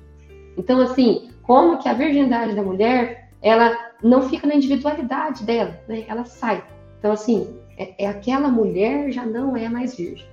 Então, 0.57 0.81
assim, 0.81 1.29
como 1.43 1.79
que 1.79 1.89
a 1.89 1.93
virgindade 1.93 2.55
da 2.55 2.63
mulher, 2.63 3.31
ela 3.43 3.77
não 4.03 4.23
fica 4.23 4.47
na 4.47 4.55
individualidade 4.55 5.45
dela, 5.45 5.77
né? 5.89 6.05
Ela 6.07 6.25
sai. 6.25 6.63
Então, 7.01 7.11
assim, 7.11 7.59
é, 7.77 8.05
é 8.05 8.07
aquela 8.07 8.49
mulher 8.49 9.11
já 9.11 9.25
não 9.27 9.57
é 9.57 9.69
mais 9.69 9.97
virgem. 9.97 10.27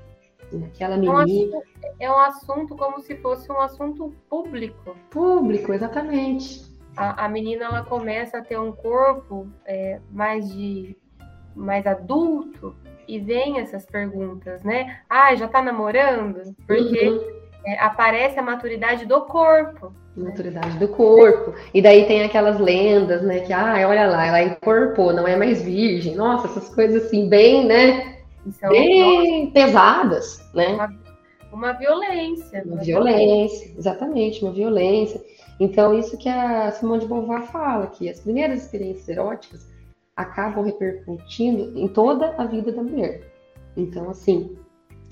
Aquela 0.65 0.98
menina. 0.98 1.62
É 2.00 2.10
um 2.10 2.17
assunto 2.17 2.75
como 2.75 3.00
se 3.01 3.15
fosse 3.17 3.51
um 3.51 3.60
assunto 3.60 4.13
público. 4.29 4.95
Público, 5.10 5.74
exatamente. 5.74 6.63
A, 6.95 7.25
a 7.25 7.29
menina 7.29 7.65
ela 7.65 7.83
começa 7.83 8.38
a 8.38 8.41
ter 8.41 8.60
um 8.60 8.72
corpo 8.72 9.48
é, 9.65 10.00
mais 10.12 10.51
de 10.53 10.95
mais 11.55 11.86
adulto 11.86 12.75
e 13.07 13.19
vem 13.19 13.60
essas 13.60 13.86
perguntas, 13.86 14.63
né? 14.63 15.00
Ah, 15.10 15.36
já 15.36 15.48
tá 15.48 15.62
namorando? 15.62 16.55
Porque 16.65 17.10
uhum. 17.10 17.22
é, 17.65 17.79
aparece 17.79 18.39
a 18.39 18.41
maturidade 18.41 19.05
do 19.05 19.22
corpo. 19.22 19.93
Maturidade 20.15 20.77
do 20.77 20.88
corpo. 20.88 21.53
E 21.74 21.81
daí 21.81 22.05
tem 22.05 22.24
aquelas 22.24 22.60
lendas, 22.60 23.22
né? 23.24 23.39
Que, 23.41 23.51
ah, 23.51 23.74
olha 23.88 24.07
lá, 24.07 24.25
ela 24.25 24.43
incorporou, 24.43 25.13
não 25.13 25.27
é 25.27 25.36
mais 25.36 25.62
virgem. 25.62 26.15
Nossa, 26.15 26.48
essas 26.48 26.74
coisas 26.74 27.05
assim, 27.05 27.27
bem, 27.27 27.65
né? 27.65 28.12
São, 28.51 28.69
bem 28.69 29.50
pesadas, 29.51 30.43
né? 30.53 30.73
Uma, 30.73 31.00
uma 31.51 31.71
violência. 31.73 32.63
Uma, 32.65 32.77
violência, 32.77 33.73
exatamente, 33.77 34.43
uma 34.43 34.51
violência. 34.51 35.21
Então, 35.59 35.97
isso 35.97 36.17
que 36.17 36.27
a 36.27 36.71
Simone 36.71 37.01
de 37.01 37.07
Beauvoir 37.07 37.43
fala, 37.43 37.88
que 37.88 38.09
as 38.09 38.19
primeiras 38.19 38.63
experiências 38.63 39.07
eróticas 39.07 39.71
acabam 40.15 40.63
repercutindo 40.63 41.77
em 41.77 41.88
toda 41.88 42.35
a 42.38 42.45
vida 42.45 42.71
da 42.71 42.83
mulher. 42.83 43.21
Então, 43.77 44.09
assim, 44.09 44.57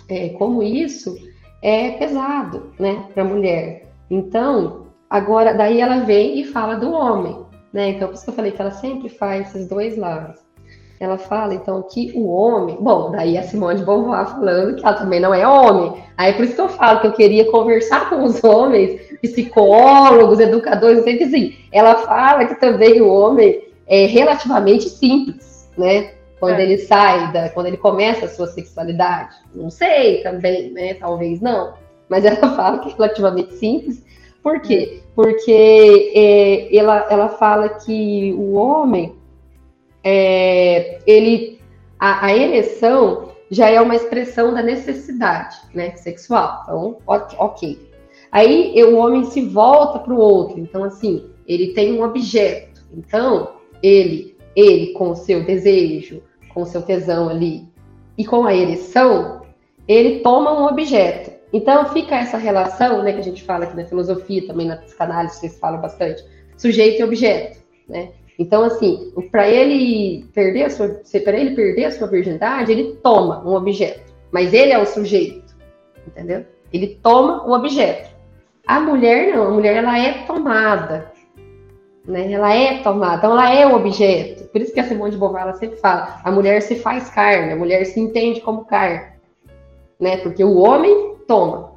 é, 0.10 0.30
como 0.30 0.62
isso 0.62 1.16
é 1.62 1.92
pesado, 1.92 2.74
né, 2.80 3.08
para 3.14 3.24
a 3.24 3.26
mulher. 3.26 3.88
Então, 4.10 4.92
Agora, 5.12 5.54
daí 5.54 5.82
ela 5.82 6.06
vem 6.06 6.40
e 6.40 6.46
fala 6.46 6.76
do 6.76 6.90
homem, 6.94 7.46
né? 7.74 7.90
Então, 7.90 8.08
por 8.08 8.14
isso 8.14 8.24
que 8.24 8.30
eu 8.30 8.34
falei 8.34 8.54
que 8.54 8.62
ela 8.62 8.72
sempre 8.72 9.10
faz 9.10 9.50
esses 9.50 9.68
dois 9.68 9.98
lados. 9.98 10.40
Ela 11.02 11.18
fala, 11.18 11.56
então, 11.56 11.82
que 11.82 12.12
o 12.16 12.28
homem. 12.28 12.78
Bom, 12.80 13.12
daí 13.12 13.38
a 13.38 13.44
Simone 13.44 13.80
de 13.80 13.86
Beauvoir 13.86 14.28
falando 14.28 14.76
que 14.76 14.86
ela 14.86 14.96
também 14.96 15.20
não 15.20 15.34
é 15.34 15.48
homem. 15.48 15.94
Aí, 16.16 16.34
por 16.34 16.46
isso 16.46 16.56
que 16.56 16.62
eu 16.62 16.70
falo 16.70 17.02
que 17.02 17.08
eu 17.08 17.14
queria 17.14 17.50
conversar 17.50 18.08
com 18.12 18.24
os 18.24 18.44
homens, 18.44 19.02
psicólogos, 19.22 20.40
educadores, 20.40 20.98
não 20.98 21.04
sei 21.04 21.18
que 21.18 21.28
sim. 21.28 21.56
Ela 21.72 21.96
fala 21.96 22.46
que 22.46 22.56
também 22.56 23.02
o 23.02 23.08
homem 23.10 23.68
é 23.88 24.06
relativamente 24.06 24.88
simples, 24.90 25.70
né? 25.78 26.12
Quando 26.40 26.60
é. 26.60 26.64
ele 26.64 26.78
sai, 26.78 27.32
da, 27.32 27.50
quando 27.50 27.68
ele 27.68 27.78
começa 27.78 28.26
a 28.26 28.30
sua 28.30 28.48
sexualidade. 28.48 29.36
Não 29.54 29.70
sei 29.70 30.22
também, 30.22 30.72
né? 30.72 30.94
Talvez 30.94 31.42
não. 31.42 31.74
Mas 32.08 32.26
ela 32.26 32.38
fala 32.56 32.80
que 32.80 32.90
é 32.90 32.94
relativamente 32.94 33.54
simples 33.56 34.04
por 34.44 34.60
quê? 34.60 35.02
Porque 35.16 36.12
é, 36.16 36.76
ela, 36.76 37.08
ela 37.10 37.30
fala 37.30 37.70
que 37.70 38.34
o 38.38 38.54
homem, 38.54 39.16
é, 40.04 41.00
ele, 41.06 41.60
a, 42.00 42.28
a, 42.28 42.36
ereção 42.36 43.32
já 43.50 43.70
é 43.70 43.80
uma 43.82 43.96
expressão 43.96 44.54
da 44.54 44.62
necessidade 44.62 45.58
né, 45.74 45.96
sexual. 45.96 46.62
Então, 46.64 46.98
ok. 47.08 47.90
Aí 48.32 48.82
o 48.84 48.98
homem 48.98 49.26
se 49.26 49.42
volta 49.42 50.00
para 50.00 50.14
o 50.14 50.18
outro. 50.18 50.60
Então, 50.60 50.84
assim, 50.84 51.30
ele 51.48 51.74
tem 51.74 51.94
um 51.94 52.04
objeto. 52.04 52.82
Então, 52.94 53.56
ele, 53.84 54.38
ele 54.56 54.94
com 54.94 55.12
o 55.12 55.16
seu 55.16 55.44
desejo, 55.44 56.22
com 56.54 56.62
o 56.62 56.66
seu 56.66 56.82
tesão 56.82 57.30
ali, 57.30 57.68
e 58.18 58.26
com 58.26 58.46
a 58.46 58.56
ereção, 58.56 59.42
ele 59.88 60.20
toma 60.20 60.52
um 60.52 60.66
objeto. 60.66 61.32
Então 61.54 61.86
fica 61.92 62.16
essa 62.16 62.38
relação, 62.38 63.04
né, 63.04 63.12
que 63.14 63.20
a 63.20 63.24
gente 63.24 63.44
fala 63.44 63.66
aqui 63.66 63.76
na 63.76 63.86
filosofia, 63.86 64.48
também 64.48 64.68
na 64.68 64.78
psicanálise, 64.78 65.36
vocês 65.36 65.60
falam 65.60 65.82
bastante, 65.82 66.24
sujeito 66.58 67.00
e 67.00 67.04
objeto, 67.04 67.60
né? 67.90 68.12
Então, 68.42 68.64
assim, 68.64 69.14
para 69.32 69.48
ele 69.48 70.26
perder 70.34 70.64
a 70.64 70.70
sua, 70.72 71.00
para 71.24 71.38
ele 71.38 71.56
perder 71.56 71.86
a 71.86 71.92
sua 71.92 72.08
virgindade, 72.08 72.72
ele 72.72 72.96
toma 72.96 73.48
um 73.48 73.54
objeto, 73.54 74.12
mas 74.32 74.52
ele 74.52 74.72
é 74.72 74.80
o 74.80 74.86
sujeito, 74.86 75.56
entendeu? 76.08 76.44
Ele 76.74 77.00
toma 77.04 77.48
o 77.48 77.54
objeto. 77.54 78.10
A 78.66 78.80
mulher 78.80 79.36
não, 79.36 79.44
a 79.44 79.52
mulher 79.52 79.76
ela 79.76 79.96
é 79.96 80.26
tomada, 80.26 81.12
né? 82.04 82.32
Ela 82.32 82.52
é 82.52 82.80
tomada, 82.80 83.18
então 83.18 83.32
ela 83.34 83.54
é 83.54 83.68
o 83.68 83.76
objeto. 83.76 84.46
Por 84.46 84.60
isso 84.60 84.74
que 84.74 84.80
a 84.80 84.86
Simone 84.86 85.12
de 85.12 85.18
Beauvoir 85.18 85.44
ela 85.44 85.54
sempre 85.54 85.78
fala: 85.78 86.20
a 86.24 86.32
mulher 86.32 86.64
se 86.64 86.78
faz 86.78 87.12
carne, 87.12 87.54
a 87.54 87.56
mulher 87.56 87.86
se 87.86 88.00
entende 88.00 88.42
como 88.42 88.66
carne, 88.66 89.06
né? 90.00 90.18
Porque 90.18 90.44
o 90.44 90.58
homem 90.58 91.16
toma. 91.28 91.71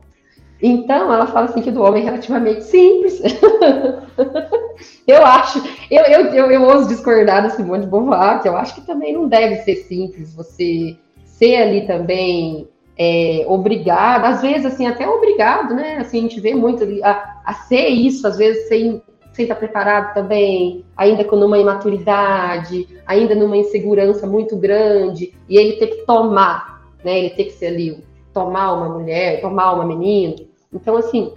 Então, 0.67 1.13
ela 1.13 1.27
fala 1.27 1.45
assim 1.45 1.61
que 1.61 1.71
do 1.71 1.83
homem 1.83 2.01
é 2.01 2.07
relativamente 2.07 2.65
simples. 2.65 3.21
eu 5.07 5.27
acho, 5.27 5.63
eu, 5.91 6.03
eu, 6.05 6.21
eu, 6.33 6.51
eu 6.51 6.63
ouso 6.63 6.89
discordar 6.89 7.43
da 7.43 7.51
Simone 7.51 7.85
de 7.85 7.91
Beauvoir, 7.91 8.41
que 8.41 8.49
eu 8.49 8.57
acho 8.57 8.75
que 8.75 8.81
também 8.81 9.13
não 9.13 9.29
deve 9.29 9.57
ser 9.57 9.77
simples 9.77 10.35
você 10.35 10.97
ser 11.23 11.57
ali 11.57 11.87
também 11.87 12.67
é, 12.97 13.45
obrigado, 13.47 14.25
às 14.25 14.41
vezes, 14.41 14.65
assim, 14.65 14.87
até 14.87 15.07
obrigado, 15.07 15.75
né? 15.75 15.99
Assim, 15.99 16.21
a 16.21 16.23
gente 16.23 16.41
vê 16.41 16.55
muito 16.55 16.83
a, 17.03 17.43
a 17.45 17.53
ser 17.53 17.89
isso, 17.89 18.27
às 18.27 18.39
vezes, 18.39 18.67
sem 18.67 19.03
sem 19.35 19.43
estar 19.43 19.57
preparado 19.57 20.15
também, 20.15 20.85
ainda 20.97 21.25
com 21.25 21.35
uma 21.35 21.59
imaturidade, 21.59 22.87
ainda 23.05 23.35
numa 23.35 23.57
insegurança 23.57 24.29
muito 24.29 24.57
grande, 24.57 25.35
e 25.49 25.59
ele 25.59 25.73
ter 25.73 25.89
que 25.89 26.07
tomar, 26.07 26.89
né? 27.05 27.19
Ele 27.19 27.31
ter 27.31 27.45
que 27.47 27.51
ser 27.51 27.67
ali, 27.67 28.03
tomar 28.33 28.73
uma 28.73 28.89
mulher, 28.89 29.41
tomar 29.41 29.73
uma 29.75 29.85
menina. 29.85 30.37
Então, 30.75 30.97
assim, 30.97 31.33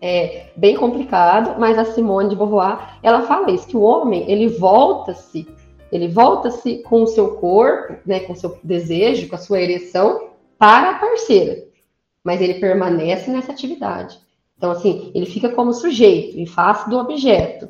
é 0.00 0.48
bem 0.56 0.76
complicado, 0.76 1.58
mas 1.58 1.78
a 1.78 1.84
Simone 1.86 2.28
de 2.28 2.36
Beauvoir, 2.36 2.98
ela 3.02 3.22
fala 3.22 3.50
isso, 3.50 3.66
que 3.66 3.76
o 3.76 3.82
homem, 3.82 4.30
ele 4.30 4.48
volta-se, 4.48 5.48
ele 5.90 6.08
volta-se 6.08 6.82
com 6.82 7.02
o 7.02 7.06
seu 7.06 7.36
corpo, 7.36 7.96
né, 8.04 8.20
com 8.20 8.34
o 8.34 8.36
seu 8.36 8.58
desejo, 8.62 9.28
com 9.28 9.36
a 9.36 9.38
sua 9.38 9.60
ereção, 9.60 10.30
para 10.58 10.90
a 10.90 10.98
parceira, 10.98 11.64
mas 12.22 12.40
ele 12.40 12.54
permanece 12.54 13.30
nessa 13.30 13.52
atividade. 13.52 14.18
Então, 14.56 14.70
assim, 14.70 15.10
ele 15.14 15.26
fica 15.26 15.48
como 15.48 15.72
sujeito, 15.72 16.38
em 16.38 16.46
face 16.46 16.88
do 16.88 16.98
objeto, 16.98 17.68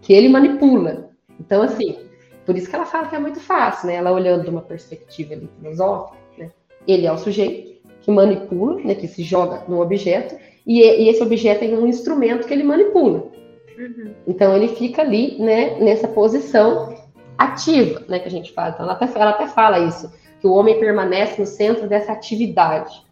que 0.00 0.12
ele 0.12 0.28
manipula. 0.28 1.10
Então, 1.40 1.62
assim, 1.62 1.96
por 2.44 2.56
isso 2.56 2.68
que 2.68 2.76
ela 2.76 2.84
fala 2.86 3.08
que 3.08 3.16
é 3.16 3.18
muito 3.18 3.40
fácil, 3.40 3.86
né? 3.86 3.94
Ela 3.94 4.12
olhando 4.12 4.44
de 4.44 4.50
uma 4.50 4.62
perspectiva 4.62 5.34
ali, 5.34 5.48
filosófica, 5.58 6.18
né? 6.36 6.50
Ele 6.86 7.06
é 7.06 7.12
o 7.12 7.18
sujeito 7.18 7.71
que 8.02 8.10
manipula, 8.10 8.80
né? 8.82 8.94
Que 8.94 9.08
se 9.08 9.22
joga 9.22 9.64
no 9.66 9.80
objeto, 9.80 10.36
e, 10.66 10.80
e 10.80 11.08
esse 11.08 11.22
objeto 11.22 11.64
é 11.64 11.68
um 11.68 11.86
instrumento 11.86 12.46
que 12.46 12.52
ele 12.52 12.62
manipula. 12.62 13.30
Uhum. 13.78 14.12
Então, 14.26 14.54
ele 14.54 14.68
fica 14.68 15.02
ali, 15.02 15.38
né? 15.38 15.78
Nessa 15.80 16.06
posição 16.08 16.94
ativa, 17.38 18.02
né? 18.08 18.18
Que 18.18 18.28
a 18.28 18.30
gente 18.30 18.52
fala. 18.52 18.70
Então, 18.70 18.84
ela 18.84 18.94
até, 18.94 19.08
ela 19.18 19.30
até 19.30 19.46
fala 19.46 19.78
isso, 19.78 20.12
que 20.40 20.46
o 20.46 20.52
homem 20.52 20.78
permanece 20.78 21.40
no 21.40 21.46
centro 21.46 21.88
dessa 21.88 22.12
atividade. 22.12 23.02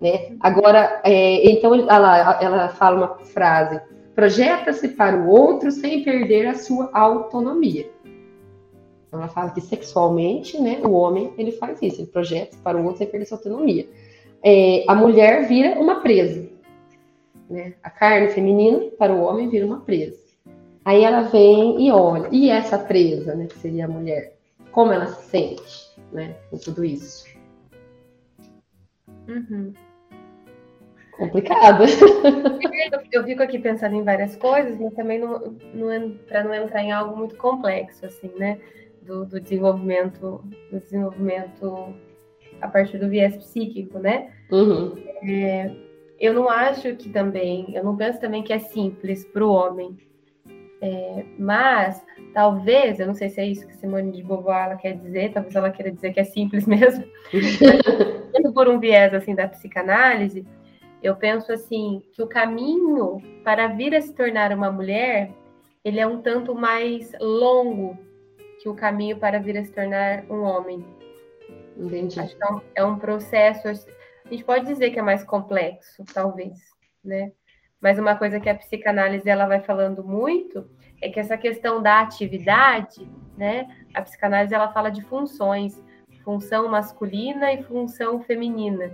Né? 0.00 0.36
Agora, 0.40 1.00
é, 1.04 1.48
então 1.48 1.72
ela, 1.74 2.42
ela 2.42 2.68
fala 2.70 2.96
uma 2.96 3.24
frase: 3.24 3.80
projeta-se 4.16 4.88
para 4.88 5.16
o 5.16 5.28
outro 5.28 5.70
sem 5.70 6.02
perder 6.02 6.48
a 6.48 6.54
sua 6.54 6.90
autonomia. 6.92 7.88
Então, 9.06 9.20
ela 9.20 9.28
fala 9.28 9.50
que 9.50 9.60
sexualmente, 9.60 10.60
né, 10.60 10.80
o 10.82 10.90
homem 10.90 11.32
ele 11.38 11.52
faz 11.52 11.80
isso, 11.82 12.00
ele 12.00 12.08
projeta-se 12.08 12.58
para 12.62 12.76
o 12.78 12.82
outro 12.82 12.98
sem 12.98 13.06
perder 13.06 13.24
a 13.24 13.28
sua 13.28 13.38
autonomia. 13.38 13.86
É, 14.44 14.84
a 14.88 14.94
mulher 14.94 15.46
vira 15.46 15.78
uma 15.80 16.00
presa, 16.00 16.48
né? 17.48 17.74
A 17.82 17.90
carne 17.90 18.28
feminina 18.28 18.90
para 18.98 19.12
o 19.12 19.22
homem 19.22 19.48
vira 19.48 19.66
uma 19.66 19.80
presa. 19.80 20.20
Aí 20.84 21.04
ela 21.04 21.22
vem 21.22 21.86
e 21.86 21.92
olha, 21.92 22.28
e 22.32 22.50
essa 22.50 22.76
presa, 22.76 23.34
né, 23.36 23.46
que 23.46 23.58
seria 23.58 23.84
a 23.84 23.88
mulher, 23.88 24.36
como 24.72 24.92
ela 24.92 25.06
se 25.06 25.30
sente, 25.30 25.92
né, 26.12 26.34
com 26.50 26.58
tudo 26.58 26.84
isso? 26.84 27.24
Uhum 29.28 29.72
complicado. 31.22 31.84
Eu 33.12 33.24
fico 33.24 33.42
aqui 33.42 33.58
pensando 33.58 33.94
em 33.94 34.02
várias 34.02 34.34
coisas, 34.36 34.78
mas 34.78 34.92
também 34.94 35.20
para 36.26 36.44
não 36.44 36.54
entrar 36.54 36.82
em 36.82 36.92
algo 36.92 37.16
muito 37.16 37.36
complexo, 37.36 38.04
assim, 38.06 38.30
né? 38.36 38.58
Do, 39.02 39.24
do, 39.24 39.40
desenvolvimento, 39.40 40.44
do 40.70 40.80
desenvolvimento 40.80 41.94
a 42.62 42.68
partir 42.68 42.98
do 42.98 43.08
viés 43.08 43.36
psíquico, 43.36 43.98
né? 43.98 44.30
Uhum. 44.50 44.94
É, 45.22 45.70
eu 46.18 46.32
não 46.32 46.48
acho 46.48 46.94
que 46.96 47.10
também, 47.10 47.74
eu 47.74 47.84
não 47.84 47.96
penso 47.96 48.20
também 48.20 48.42
que 48.42 48.52
é 48.52 48.58
simples 48.58 49.24
para 49.24 49.44
o 49.44 49.52
homem. 49.52 49.96
É, 50.80 51.24
mas 51.38 52.04
talvez, 52.32 52.98
eu 52.98 53.06
não 53.06 53.14
sei 53.14 53.28
se 53.28 53.40
é 53.40 53.46
isso 53.46 53.66
que 53.66 53.76
Simone 53.76 54.10
de 54.10 54.22
Beauvoir 54.22 54.66
ela 54.66 54.76
quer 54.76 54.96
dizer, 54.96 55.32
talvez 55.32 55.54
ela 55.54 55.70
queira 55.70 55.92
dizer 55.92 56.12
que 56.12 56.20
é 56.20 56.24
simples 56.24 56.66
mesmo. 56.66 57.04
por 58.54 58.68
um 58.68 58.78
viés 58.78 59.14
assim 59.14 59.34
da 59.34 59.48
psicanálise, 59.48 60.46
eu 61.02 61.16
penso 61.16 61.52
assim 61.52 62.02
que 62.12 62.22
o 62.22 62.26
caminho 62.26 63.20
para 63.42 63.68
vir 63.68 63.94
a 63.94 64.00
se 64.00 64.12
tornar 64.12 64.52
uma 64.52 64.70
mulher, 64.70 65.30
ele 65.84 65.98
é 65.98 66.06
um 66.06 66.20
tanto 66.20 66.54
mais 66.54 67.12
longo 67.20 67.98
que 68.60 68.68
o 68.68 68.74
caminho 68.74 69.16
para 69.16 69.40
vir 69.40 69.58
a 69.58 69.64
se 69.64 69.72
tornar 69.72 70.24
um 70.30 70.42
homem. 70.42 70.84
Entendi. 71.76 72.20
Acho 72.20 72.36
que 72.36 72.44
é 72.74 72.84
um 72.84 72.98
processo, 72.98 73.68
a 73.68 74.28
gente 74.28 74.44
pode 74.44 74.66
dizer 74.66 74.90
que 74.90 74.98
é 74.98 75.02
mais 75.02 75.24
complexo, 75.24 76.04
talvez, 76.12 76.58
né? 77.04 77.32
Mas 77.80 77.98
uma 77.98 78.14
coisa 78.14 78.38
que 78.38 78.48
a 78.48 78.54
psicanálise 78.54 79.28
ela 79.28 79.46
vai 79.46 79.60
falando 79.60 80.04
muito 80.04 80.70
é 81.00 81.08
que 81.08 81.18
essa 81.18 81.36
questão 81.36 81.82
da 81.82 82.00
atividade, 82.00 83.08
né? 83.36 83.66
A 83.92 84.02
psicanálise 84.02 84.54
ela 84.54 84.72
fala 84.72 84.90
de 84.90 85.02
funções, 85.02 85.82
função 86.24 86.68
masculina 86.68 87.52
e 87.52 87.62
função 87.64 88.22
feminina. 88.22 88.92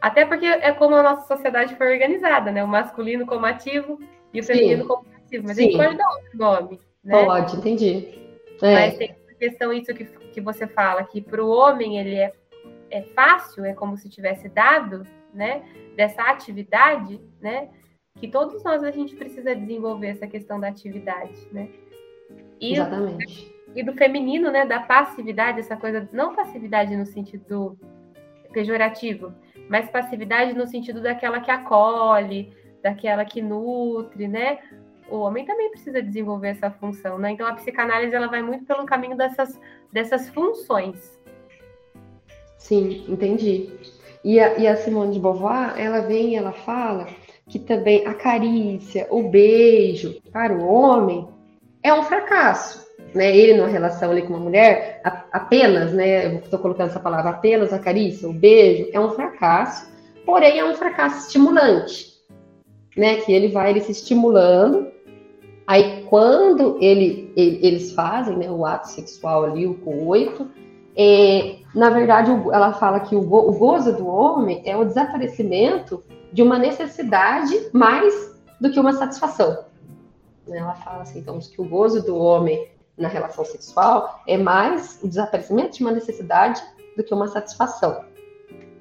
Até 0.00 0.24
porque 0.24 0.46
é 0.46 0.72
como 0.72 0.96
a 0.96 1.02
nossa 1.02 1.26
sociedade 1.26 1.76
foi 1.76 1.92
organizada, 1.92 2.50
né? 2.50 2.62
O 2.62 2.68
masculino 2.68 3.26
como 3.26 3.46
ativo 3.46 4.00
e 4.32 4.40
o 4.40 4.44
feminino 4.44 4.82
Sim. 4.82 4.88
como 4.88 5.04
passivo. 5.04 5.44
Mas 5.46 5.56
Sim. 5.56 5.62
a 5.62 5.66
gente 5.66 5.76
pode 5.76 5.96
dar 5.96 6.08
outro 6.10 6.38
nome, 6.38 6.80
né? 7.04 7.24
Pode, 7.24 7.56
entendi. 7.56 8.08
É. 8.62 8.74
Mas 8.74 8.96
tem 8.96 9.16
questão, 9.38 9.72
isso 9.72 9.94
que, 9.94 10.04
que 10.38 10.40
você 10.40 10.66
fala, 10.68 11.02
que 11.02 11.20
para 11.20 11.44
o 11.44 11.50
homem 11.50 11.98
ele 11.98 12.14
é, 12.14 12.32
é 12.90 13.02
fácil, 13.02 13.64
é 13.64 13.74
como 13.74 13.96
se 13.96 14.08
tivesse 14.08 14.48
dado, 14.48 15.04
né? 15.34 15.62
Dessa 15.96 16.22
atividade, 16.22 17.20
né? 17.40 17.68
Que 18.14 18.28
todos 18.28 18.62
nós 18.62 18.84
a 18.84 18.90
gente 18.92 19.16
precisa 19.16 19.54
desenvolver 19.54 20.08
essa 20.08 20.26
questão 20.26 20.60
da 20.60 20.68
atividade, 20.68 21.48
né? 21.52 21.68
E, 22.60 22.74
Exatamente. 22.74 23.52
E 23.74 23.82
do 23.82 23.92
feminino, 23.94 24.50
né? 24.50 24.64
Da 24.64 24.80
passividade, 24.80 25.60
essa 25.60 25.76
coisa, 25.76 26.08
não 26.12 26.34
passividade 26.34 26.96
no 26.96 27.04
sentido 27.04 27.76
pejorativo, 28.52 29.34
mas 29.68 29.90
passividade 29.90 30.54
no 30.54 30.66
sentido 30.66 31.02
daquela 31.02 31.40
que 31.40 31.50
acolhe, 31.50 32.52
daquela 32.82 33.24
que 33.24 33.42
nutre, 33.42 34.28
né? 34.28 34.60
O 35.10 35.18
homem 35.18 35.44
também 35.44 35.70
precisa 35.70 36.02
desenvolver 36.02 36.48
essa 36.48 36.70
função, 36.70 37.18
né? 37.18 37.32
Então 37.32 37.46
a 37.46 37.54
psicanálise 37.54 38.14
ela 38.14 38.28
vai 38.28 38.42
muito 38.42 38.64
pelo 38.64 38.84
caminho 38.84 39.16
dessas, 39.16 39.58
dessas 39.92 40.28
funções. 40.30 41.18
Sim, 42.56 43.04
entendi. 43.08 43.72
E 44.24 44.38
a, 44.40 44.58
e 44.58 44.66
a 44.66 44.76
Simone 44.76 45.14
de 45.14 45.20
Beauvoir, 45.20 45.78
ela 45.78 46.00
vem 46.00 46.30
e 46.30 46.36
ela 46.36 46.52
fala 46.52 47.06
que 47.48 47.58
também 47.58 48.06
a 48.06 48.12
carícia, 48.12 49.06
o 49.10 49.30
beijo 49.30 50.20
para 50.30 50.52
o 50.52 50.66
homem 50.66 51.26
é 51.82 51.94
um 51.94 52.02
fracasso 52.02 52.88
né, 53.14 53.36
ele 53.36 53.54
numa 53.54 53.68
relação 53.68 54.10
ali 54.10 54.22
com 54.22 54.28
uma 54.28 54.38
mulher, 54.38 55.00
apenas, 55.32 55.92
né, 55.92 56.26
eu 56.26 56.38
estou 56.38 56.58
colocando 56.58 56.90
essa 56.90 57.00
palavra, 57.00 57.30
apenas 57.30 57.72
a 57.72 57.78
carícia, 57.78 58.28
o 58.28 58.32
beijo, 58.32 58.88
é 58.92 59.00
um 59.00 59.10
fracasso, 59.10 59.90
porém 60.24 60.58
é 60.58 60.64
um 60.64 60.74
fracasso 60.74 61.26
estimulante, 61.26 62.14
né, 62.96 63.16
que 63.16 63.32
ele 63.32 63.48
vai 63.48 63.70
ele 63.70 63.80
se 63.80 63.92
estimulando, 63.92 64.88
aí 65.68 66.04
quando 66.08 66.78
ele, 66.80 67.30
ele 67.36 67.60
eles 67.64 67.92
fazem, 67.92 68.38
né, 68.38 68.50
o 68.50 68.64
ato 68.64 68.88
sexual 68.88 69.44
ali, 69.44 69.66
o 69.66 69.74
coito, 69.74 70.50
é, 70.96 71.58
na 71.74 71.90
verdade, 71.90 72.30
ela 72.30 72.72
fala 72.72 73.00
que 73.00 73.14
o, 73.14 73.20
o 73.20 73.52
gozo 73.52 73.94
do 73.94 74.06
homem 74.08 74.62
é 74.64 74.74
o 74.74 74.84
desaparecimento 74.84 76.02
de 76.32 76.42
uma 76.42 76.58
necessidade 76.58 77.54
mais 77.72 78.34
do 78.58 78.70
que 78.70 78.80
uma 78.80 78.94
satisfação. 78.94 79.66
Ela 80.48 80.74
fala 80.74 81.02
assim, 81.02 81.18
então, 81.18 81.38
que 81.38 81.60
o 81.60 81.68
gozo 81.68 82.02
do 82.02 82.16
homem 82.16 82.70
na 82.96 83.06
relação 83.06 83.44
sexual 83.44 84.22
é 84.26 84.38
mais 84.38 84.98
o 85.02 85.08
desaparecimento 85.08 85.76
de 85.76 85.84
uma 85.84 85.92
necessidade 85.92 86.62
do 86.96 87.04
que 87.04 87.12
uma 87.12 87.28
satisfação. 87.28 88.04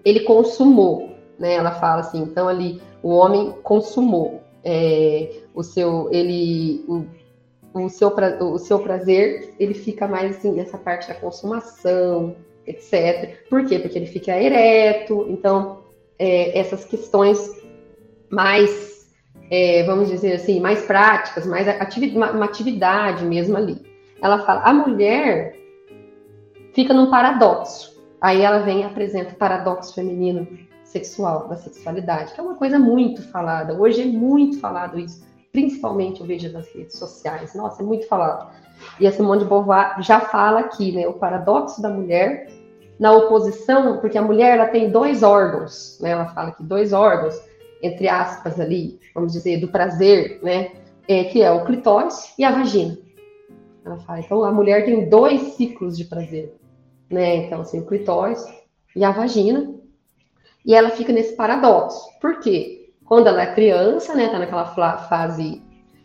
Ele 0.04 0.22
consumou, 0.22 1.12
né? 1.38 1.56
Ela 1.56 1.72
fala 1.74 2.00
assim, 2.00 2.22
então 2.22 2.48
ali 2.48 2.82
o 3.04 3.10
homem 3.10 3.54
consumou 3.62 4.42
é, 4.68 5.44
o 5.54 5.64
seu, 5.64 6.10
ele, 6.12 6.84
o, 6.88 7.06
o, 7.74 7.90
seu, 7.90 8.14
o 8.42 8.58
seu 8.58 8.80
prazer, 8.80 9.54
ele 9.60 9.74
fica 9.74 10.08
mais 10.08 10.38
assim 10.38 10.52
nessa 10.52 10.78
parte 10.78 11.08
da 11.08 11.16
consumação, 11.16 12.36
etc. 12.66 13.38
Por 13.50 13.66
quê? 13.66 13.80
Porque 13.80 13.98
ele 13.98 14.08
fica 14.08 14.38
ereto, 14.38 15.26
então 15.30 15.80
é, 16.20 16.60
essas 16.60 16.84
questões 16.84 17.50
mais, 18.30 19.10
é, 19.50 19.84
vamos 19.84 20.10
dizer 20.10 20.34
assim, 20.34 20.60
mais 20.60 20.82
práticas, 20.82 21.46
mais 21.48 21.68
ativi 21.68 22.16
uma, 22.16 22.32
uma 22.32 22.46
atividade 22.46 23.24
mesmo 23.24 23.56
ali 23.56 23.88
ela 24.22 24.40
fala: 24.40 24.62
a 24.62 24.74
mulher 24.74 25.56
fica 26.74 26.94
num 26.94 27.10
paradoxo. 27.10 27.98
Aí 28.20 28.42
ela 28.42 28.60
vem 28.60 28.82
e 28.82 28.84
apresenta 28.84 29.34
o 29.34 29.38
paradoxo 29.38 29.94
feminino 29.94 30.48
sexual, 30.88 31.48
da 31.48 31.56
sexualidade, 31.56 32.34
que 32.34 32.40
é 32.40 32.44
uma 32.44 32.56
coisa 32.56 32.80
muito 32.80 33.22
falada. 33.30 33.74
Hoje 33.74 34.02
é 34.02 34.06
muito 34.06 34.60
falado 34.60 35.00
isso, 35.00 35.24
principalmente 35.52 36.22
eu 36.22 36.28
vejo 36.28 36.52
nas 36.52 36.68
redes 36.74 36.98
sociais. 36.98 37.54
Nossa, 37.54 37.82
é 37.82 37.86
muito 37.86 38.08
falado. 38.08 38.50
E 39.00 39.08
a 39.08 39.12
Simone 39.12 39.44
de 39.44 39.50
Beauvoir 39.50 40.02
já 40.02 40.20
fala 40.20 40.62
aqui, 40.62 40.92
né, 40.92 41.08
o 41.08 41.14
paradoxo 41.14 41.82
da 41.82 41.90
mulher 41.90 42.48
na 43.00 43.12
oposição, 43.12 44.00
porque 44.00 44.18
a 44.18 44.22
mulher 44.22 44.58
ela 44.58 44.68
tem 44.68 44.90
dois 44.90 45.22
órgãos, 45.22 46.00
né? 46.02 46.12
Ela 46.12 46.28
fala 46.28 46.52
que 46.52 46.64
dois 46.64 46.94
órgãos, 46.94 47.40
entre 47.82 48.08
aspas 48.08 48.60
ali, 48.60 49.00
vamos 49.14 49.34
dizer, 49.34 49.60
do 49.60 49.68
prazer, 49.68 50.40
né? 50.42 50.72
É, 51.08 51.26
que 51.26 51.42
é 51.42 51.52
o 51.52 51.64
clitóris 51.64 52.34
e 52.38 52.44
a 52.44 52.52
vagina. 52.52 52.98
Ela 53.86 53.98
fala, 54.00 54.20
então 54.20 54.44
a 54.44 54.52
mulher 54.52 54.84
tem 54.84 55.08
dois 55.08 55.54
ciclos 55.54 55.96
de 55.96 56.06
prazer, 56.06 56.54
né? 57.10 57.36
Então, 57.36 57.62
assim, 57.62 57.80
o 57.80 57.86
clitóris 57.86 58.44
e 58.96 59.04
a 59.04 59.12
vagina. 59.12 59.77
E 60.68 60.76
ela 60.76 60.90
fica 60.90 61.14
nesse 61.14 61.34
paradoxo. 61.34 62.10
Por 62.20 62.42
quê? 62.42 62.90
Quando 63.06 63.28
ela 63.28 63.42
é 63.42 63.54
criança, 63.54 64.14
né, 64.14 64.28
tá 64.28 64.38
naquela 64.38 64.66
fase 64.66 65.62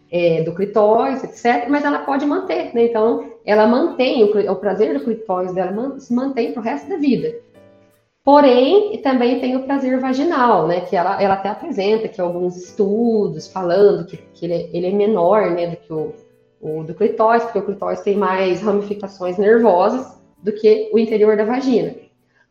é, 0.09 0.43
do 0.43 0.55
clitóris, 0.55 1.25
etc., 1.25 1.69
mas 1.69 1.85
ela 1.85 1.99
pode 2.01 2.25
manter, 2.25 2.73
né? 2.73 2.85
Então, 2.85 3.33
ela 3.45 3.67
mantém, 3.67 4.23
o, 4.23 4.53
o 4.53 4.57
prazer 4.57 4.97
do 4.97 5.03
clitóris 5.03 5.53
dela 5.53 5.99
se 5.99 6.15
mantém 6.15 6.53
para 6.53 6.61
o 6.61 6.65
resto 6.65 6.89
da 6.89 6.97
vida. 6.97 7.35
Porém, 8.23 8.97
também 9.03 9.41
tem 9.41 9.57
o 9.57 9.65
prazer 9.65 9.99
vaginal, 9.99 10.69
né? 10.69 10.83
Que 10.83 10.95
ela, 10.95 11.21
ela 11.21 11.35
até 11.35 11.49
apresenta 11.49 12.07
que 12.07 12.21
alguns 12.21 12.57
estudos 12.57 13.49
falando 13.49 14.07
que, 14.07 14.17
que 14.17 14.47
ele, 14.47 14.55
é, 14.55 14.71
ele, 14.73 14.87
é 14.87 14.93
menor, 14.93 15.51
né, 15.51 15.71
do 15.71 15.77
que 15.77 15.93
o, 15.93 16.15
o 16.61 16.85
do 16.85 16.95
clitóris, 16.95 17.43
porque 17.43 17.59
o 17.59 17.65
clitóris 17.65 18.01
tem 18.03 18.17
mais 18.17 18.63
ramificações 18.63 19.39
nervosas 19.39 20.23
do 20.41 20.53
que 20.53 20.89
o 20.93 21.01
interior 21.01 21.37
da 21.37 21.45
vagina. 21.45 21.97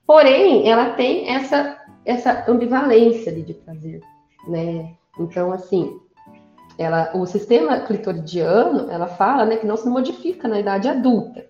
Porém, 0.05 0.67
ela 0.69 0.89
tem 0.89 1.29
essa, 1.29 1.77
essa 2.05 2.45
ambivalência 2.49 3.31
de 3.31 3.53
prazer, 3.53 4.01
né? 4.47 4.93
Então, 5.19 5.51
assim, 5.51 5.99
ela, 6.77 7.11
o 7.15 7.25
sistema 7.25 7.79
clitoridiano, 7.81 8.89
ela 8.89 9.07
fala, 9.07 9.45
né, 9.45 9.57
que 9.57 9.67
não 9.67 9.77
se 9.77 9.87
modifica 9.87 10.47
na 10.47 10.59
idade 10.59 10.87
adulta. 10.87 11.45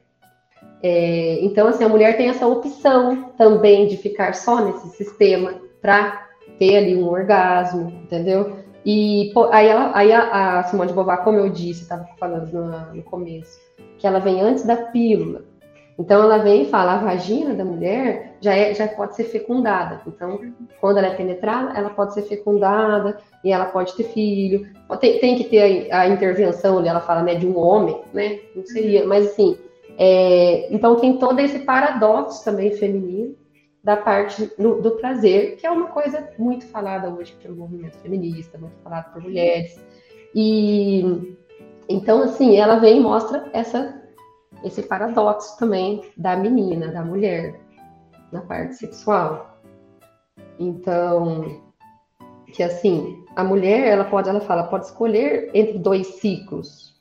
É, 0.83 1.39
então, 1.43 1.67
assim, 1.67 1.83
a 1.83 1.89
mulher 1.89 2.17
tem 2.17 2.29
essa 2.29 2.47
opção 2.47 3.31
também 3.37 3.87
de 3.87 3.97
ficar 3.97 4.33
só 4.33 4.63
nesse 4.63 4.89
sistema 4.89 5.53
para 5.81 6.27
ter 6.57 6.77
ali 6.77 6.95
um 6.95 7.07
orgasmo, 7.07 7.89
entendeu? 8.03 8.57
E 8.83 9.31
aí, 9.51 9.67
ela, 9.67 9.91
aí 9.95 10.11
a, 10.11 10.59
a, 10.59 10.63
Simone 10.63 10.89
de 10.89 10.95
Beauvoir, 10.95 11.23
como 11.23 11.37
eu 11.37 11.49
disse, 11.49 11.83
estava 11.83 12.07
falando 12.19 12.51
no, 12.51 12.95
no, 12.95 13.03
começo, 13.03 13.59
que 13.99 14.07
ela 14.07 14.19
vem 14.19 14.41
antes 14.41 14.63
da 14.63 14.75
pílula. 14.75 15.43
Então 16.01 16.23
ela 16.23 16.39
vem 16.39 16.63
e 16.63 16.65
fala, 16.65 16.93
a 16.93 16.97
vagina 16.97 17.53
da 17.53 17.63
mulher 17.63 18.35
já, 18.41 18.55
é, 18.55 18.73
já 18.73 18.87
pode 18.87 19.15
ser 19.15 19.25
fecundada. 19.25 20.01
Então, 20.07 20.39
quando 20.79 20.97
ela 20.97 21.07
é 21.07 21.15
penetrada, 21.15 21.77
ela 21.77 21.91
pode 21.91 22.15
ser 22.15 22.23
fecundada 22.23 23.19
e 23.43 23.51
ela 23.51 23.65
pode 23.65 23.95
ter 23.95 24.05
filho. 24.05 24.67
Tem, 24.99 25.19
tem 25.19 25.35
que 25.37 25.43
ter 25.43 25.91
a, 25.91 26.01
a 26.01 26.07
intervenção, 26.07 26.83
ela 26.83 27.01
fala, 27.01 27.21
né, 27.21 27.35
de 27.35 27.45
um 27.45 27.55
homem, 27.55 28.01
né? 28.11 28.39
Não 28.55 28.65
seria, 28.65 29.05
mas 29.05 29.27
assim, 29.27 29.55
é, 29.95 30.73
então 30.73 30.95
tem 30.95 31.19
todo 31.19 31.39
esse 31.39 31.59
paradoxo 31.59 32.43
também 32.43 32.71
feminino 32.71 33.35
da 33.83 33.95
parte 33.95 34.51
do, 34.57 34.81
do, 34.81 34.91
prazer, 34.91 35.57
que 35.57 35.67
é 35.67 35.69
uma 35.69 35.87
coisa 35.87 36.27
muito 36.39 36.65
falada 36.65 37.11
hoje 37.11 37.35
pelo 37.43 37.55
movimento 37.55 37.97
feminista, 37.99 38.57
muito 38.57 38.75
falada 38.83 39.09
por 39.13 39.21
mulheres. 39.21 39.79
E 40.33 41.35
então 41.87 42.23
assim, 42.23 42.55
ela 42.55 42.77
vem 42.77 42.97
e 42.97 43.01
mostra 43.01 43.47
essa 43.53 44.00
esse 44.63 44.83
paradoxo 44.83 45.57
também 45.57 46.03
da 46.17 46.35
menina, 46.35 46.87
da 46.87 47.03
mulher 47.03 47.59
na 48.31 48.41
parte 48.41 48.75
sexual. 48.75 49.59
Então, 50.59 51.61
que 52.53 52.63
assim, 52.63 53.23
a 53.35 53.43
mulher, 53.43 53.87
ela 53.87 54.05
pode, 54.05 54.29
ela 54.29 54.41
fala, 54.41 54.63
pode 54.63 54.85
escolher 54.85 55.49
entre 55.53 55.77
dois 55.79 56.07
ciclos, 56.07 56.95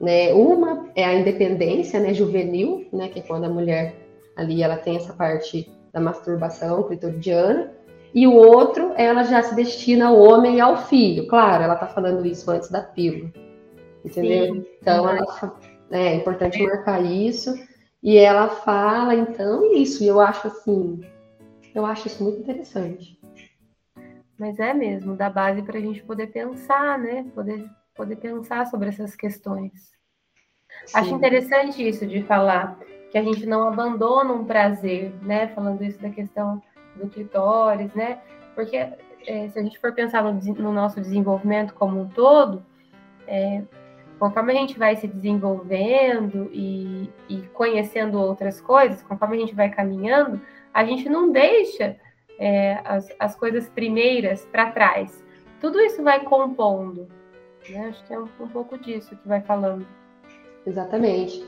né? 0.00 0.32
Uma 0.32 0.88
é 0.94 1.04
a 1.04 1.14
independência 1.14 2.00
né, 2.00 2.14
juvenil, 2.14 2.88
né, 2.92 3.08
que 3.08 3.20
é 3.20 3.22
quando 3.22 3.44
a 3.44 3.48
mulher 3.48 3.94
ali 4.36 4.62
ela 4.62 4.76
tem 4.76 4.96
essa 4.96 5.12
parte 5.12 5.70
da 5.92 6.00
masturbação 6.00 6.82
clitoridiana, 6.84 7.72
e 8.12 8.26
o 8.26 8.34
outro, 8.34 8.92
ela 8.96 9.22
já 9.22 9.42
se 9.42 9.54
destina 9.54 10.08
ao 10.08 10.18
homem 10.18 10.56
e 10.56 10.60
ao 10.60 10.76
filho. 10.76 11.28
Claro, 11.28 11.62
ela 11.62 11.74
está 11.74 11.86
falando 11.86 12.26
isso 12.26 12.50
antes 12.50 12.68
da 12.68 12.82
pílula, 12.82 13.30
entendeu? 14.04 14.54
Sim, 14.54 14.66
então, 14.80 15.08
ela, 15.08 15.56
é, 15.90 16.08
é 16.08 16.14
importante 16.14 16.62
marcar 16.62 17.04
isso. 17.04 17.54
E 18.02 18.16
ela 18.16 18.48
fala, 18.48 19.14
então, 19.14 19.74
isso. 19.74 20.02
E 20.02 20.06
eu 20.06 20.20
acho 20.20 20.46
assim, 20.46 21.00
eu 21.74 21.84
acho 21.84 22.06
isso 22.06 22.22
muito 22.22 22.40
interessante. 22.40 23.20
Mas 24.38 24.58
é 24.58 24.72
mesmo, 24.72 25.16
dá 25.16 25.28
base 25.28 25.62
para 25.62 25.78
a 25.78 25.80
gente 25.82 26.02
poder 26.02 26.28
pensar, 26.28 26.98
né? 26.98 27.26
Poder 27.34 27.68
poder 28.00 28.16
pensar 28.16 28.66
sobre 28.66 28.88
essas 28.88 29.14
questões. 29.14 29.72
Sim. 30.86 30.98
Acho 30.98 31.14
interessante 31.14 31.86
isso 31.86 32.06
de 32.06 32.22
falar 32.22 32.78
que 33.10 33.18
a 33.18 33.22
gente 33.22 33.44
não 33.44 33.68
abandona 33.68 34.32
um 34.32 34.44
prazer, 34.44 35.12
né? 35.22 35.48
Falando 35.48 35.84
isso 35.84 36.00
da 36.00 36.08
questão 36.08 36.62
do 36.96 37.08
clitóris, 37.08 37.92
né? 37.92 38.22
Porque 38.54 38.76
é, 38.76 39.48
se 39.50 39.58
a 39.58 39.62
gente 39.62 39.78
for 39.78 39.92
pensar 39.92 40.22
no, 40.22 40.32
no 40.32 40.72
nosso 40.72 40.98
desenvolvimento 40.98 41.74
como 41.74 42.00
um 42.00 42.08
todo, 42.08 42.64
é, 43.26 43.62
conforme 44.20 44.52
a 44.52 44.56
gente 44.56 44.78
vai 44.78 44.94
se 44.96 45.08
desenvolvendo 45.08 46.50
e, 46.52 47.10
e, 47.26 47.38
conhecendo 47.54 48.20
outras 48.20 48.60
coisas, 48.60 49.02
conforme 49.02 49.38
a 49.38 49.40
gente 49.40 49.54
vai 49.54 49.70
caminhando, 49.70 50.38
a 50.74 50.84
gente 50.84 51.08
não 51.08 51.32
deixa 51.32 51.96
é, 52.38 52.78
as, 52.84 53.08
as 53.18 53.34
coisas 53.34 53.66
primeiras 53.70 54.44
para 54.52 54.70
trás. 54.72 55.24
Tudo 55.58 55.80
isso 55.80 56.02
vai 56.02 56.22
compondo. 56.22 57.08
Né? 57.70 57.86
Acho 57.88 58.04
que 58.04 58.12
é 58.12 58.18
um, 58.18 58.28
um 58.40 58.48
pouco 58.48 58.78
disso 58.78 59.16
que 59.16 59.26
vai 59.26 59.40
falando. 59.40 59.86
Exatamente. 60.66 61.42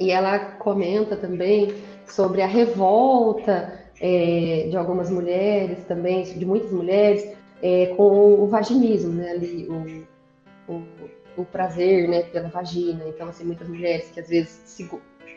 E 0.00 0.10
ela 0.10 0.38
comenta 0.56 1.16
também 1.16 1.74
sobre 2.06 2.42
a 2.42 2.46
revolta 2.46 3.80
é, 4.00 4.66
de 4.68 4.76
algumas 4.76 5.10
mulheres 5.10 5.84
também, 5.84 6.24
de 6.24 6.44
muitas 6.44 6.72
mulheres, 6.72 7.36
é, 7.62 7.94
com 7.96 8.34
o 8.42 8.48
vaginismo, 8.48 9.12
né? 9.12 9.30
Ali, 9.30 9.68
o, 9.68 10.72
o, 10.72 10.82
o, 11.36 11.44
prazer 11.44 12.08
né, 12.08 12.22
pela 12.22 12.48
vagina. 12.48 13.04
Então, 13.06 13.28
assim, 13.28 13.44
muitas 13.44 13.68
mulheres 13.68 14.10
que 14.10 14.20
às 14.20 14.28
vezes 14.28 14.78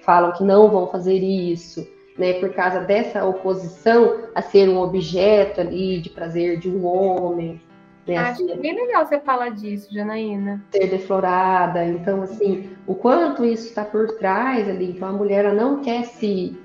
falam 0.03 0.31
que 0.33 0.43
não 0.43 0.69
vão 0.69 0.88
fazer 0.88 1.17
isso, 1.17 1.88
né, 2.17 2.33
por 2.33 2.53
causa 2.53 2.81
dessa 2.81 3.25
oposição 3.25 4.21
a 4.33 4.41
ser 4.41 4.69
um 4.69 4.77
objeto 4.77 5.62
ali 5.62 5.99
de 5.99 6.10
prazer 6.10 6.60
de 6.60 6.69
um 6.69 6.86
homem, 6.86 7.62
né? 8.07 8.17
Acho 8.17 8.43
assim, 8.43 8.62
bem 8.62 8.73
legal 8.73 9.05
você 9.05 9.19
falar 9.19 9.49
disso, 9.49 9.93
Janaína. 9.93 10.63
Ser 10.71 10.88
deflorada. 10.88 11.83
Então, 11.83 12.21
assim, 12.21 12.69
o 12.88 12.95
quanto 12.95 13.43
isso 13.43 13.67
está 13.67 13.83
por 13.83 14.17
trás 14.17 14.67
ali. 14.69 14.91
Então, 14.91 15.10
a 15.10 15.12
mulher 15.12 15.43
ela 15.43 15.53
não 15.53 15.81
quer 15.81 16.05
se. 16.05 16.57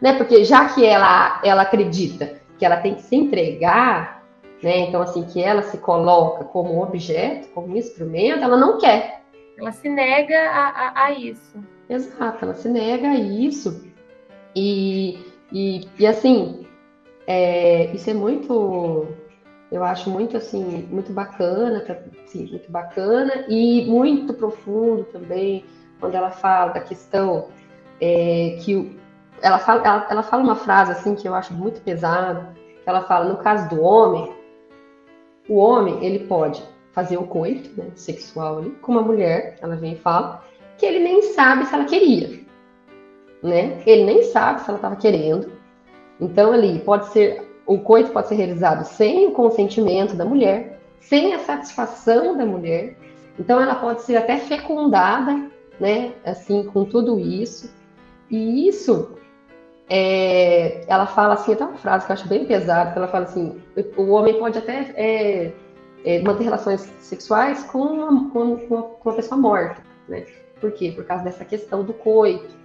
Né? 0.00 0.14
Porque 0.14 0.44
já 0.44 0.68
que 0.68 0.84
ela, 0.84 1.40
ela 1.44 1.62
acredita 1.62 2.40
que 2.58 2.64
ela 2.64 2.78
tem 2.78 2.96
que 2.96 3.02
se 3.02 3.14
entregar, 3.14 4.17
né? 4.62 4.80
Então, 4.80 5.02
assim, 5.02 5.24
que 5.24 5.42
ela 5.42 5.62
se 5.62 5.78
coloca 5.78 6.44
como 6.44 6.82
objeto, 6.82 7.48
como 7.48 7.76
instrumento, 7.76 8.42
ela 8.42 8.56
não 8.56 8.78
quer. 8.78 9.22
Ela 9.58 9.72
se 9.72 9.88
nega 9.88 10.50
a, 10.50 10.68
a, 10.68 11.04
a 11.06 11.12
isso. 11.12 11.58
Exato, 11.88 12.44
ela 12.44 12.54
se 12.54 12.68
nega 12.68 13.08
a 13.08 13.18
isso. 13.18 13.84
E, 14.54 15.18
e, 15.52 15.88
e 15.98 16.06
assim, 16.06 16.66
é, 17.26 17.86
isso 17.92 18.08
é 18.10 18.14
muito 18.14 19.06
eu 19.70 19.84
acho 19.84 20.08
muito 20.10 20.36
assim, 20.36 20.88
muito 20.90 21.12
bacana, 21.12 21.84
muito 22.34 22.72
bacana 22.72 23.44
e 23.48 23.84
muito 23.86 24.32
profundo 24.32 25.04
também 25.04 25.64
quando 26.00 26.14
ela 26.14 26.30
fala 26.30 26.72
da 26.72 26.80
questão 26.80 27.48
é, 28.00 28.58
que 28.62 28.98
ela 29.42 29.58
fala, 29.58 29.82
ela, 29.86 30.06
ela, 30.10 30.22
fala 30.22 30.42
uma 30.42 30.56
frase 30.56 30.92
assim 30.92 31.14
que 31.14 31.28
eu 31.28 31.34
acho 31.34 31.52
muito 31.52 31.80
pesada, 31.82 32.54
que 32.82 32.88
ela 32.88 33.02
fala 33.02 33.26
no 33.26 33.36
caso 33.38 33.68
do 33.68 33.82
homem, 33.82 34.32
o 35.48 35.56
homem 35.56 36.04
ele 36.04 36.20
pode 36.20 36.62
fazer 36.92 37.16
o 37.16 37.26
coito 37.26 37.70
né, 37.76 37.90
sexual 37.94 38.58
ali, 38.58 38.70
com 38.82 38.92
uma 38.92 39.02
mulher, 39.02 39.56
ela 39.60 39.76
vem 39.76 39.92
e 39.92 39.98
fala 39.98 40.44
que 40.76 40.86
ele 40.86 40.98
nem 40.98 41.22
sabe 41.22 41.64
se 41.66 41.74
ela 41.74 41.84
queria, 41.84 42.40
né? 43.42 43.82
Ele 43.86 44.04
nem 44.04 44.22
sabe 44.24 44.60
se 44.60 44.68
ela 44.68 44.78
estava 44.78 44.96
querendo. 44.96 45.52
Então 46.20 46.52
ali 46.52 46.80
pode 46.80 47.08
ser 47.08 47.48
o 47.68 47.78
coito 47.78 48.10
pode 48.10 48.28
ser 48.28 48.34
realizado 48.36 48.82
sem 48.84 49.26
o 49.26 49.32
consentimento 49.32 50.16
da 50.16 50.24
mulher, 50.24 50.80
sem 51.00 51.34
a 51.34 51.38
satisfação 51.38 52.34
da 52.34 52.46
mulher. 52.46 52.96
Então, 53.38 53.60
ela 53.60 53.74
pode 53.74 54.02
ser 54.02 54.16
até 54.16 54.38
fecundada, 54.38 55.50
né? 55.78 56.14
Assim, 56.24 56.64
com 56.64 56.86
tudo 56.86 57.20
isso. 57.20 57.70
E 58.30 58.66
isso, 58.66 59.10
é, 59.88 60.84
ela 60.86 61.06
fala 61.06 61.34
assim, 61.34 61.52
até 61.52 61.64
uma 61.64 61.78
frase 61.78 62.06
que 62.06 62.12
eu 62.12 62.14
acho 62.14 62.28
bem 62.28 62.44
pesada, 62.44 62.92
que 62.92 62.98
ela 62.98 63.08
fala 63.08 63.24
assim, 63.24 63.60
o 63.96 64.10
homem 64.10 64.38
pode 64.38 64.58
até 64.58 64.92
é, 64.94 65.52
é, 66.04 66.22
manter 66.22 66.44
relações 66.44 66.80
sexuais 67.00 67.64
com 67.64 67.80
uma, 67.80 68.30
com, 68.30 68.42
uma, 68.54 68.82
com 68.82 69.08
uma 69.08 69.16
pessoa 69.16 69.40
morta, 69.40 69.82
né? 70.08 70.26
Por 70.60 70.72
quê? 70.72 70.92
Por 70.94 71.04
causa 71.04 71.24
dessa 71.24 71.44
questão 71.44 71.84
do 71.84 71.94
coito. 71.94 72.58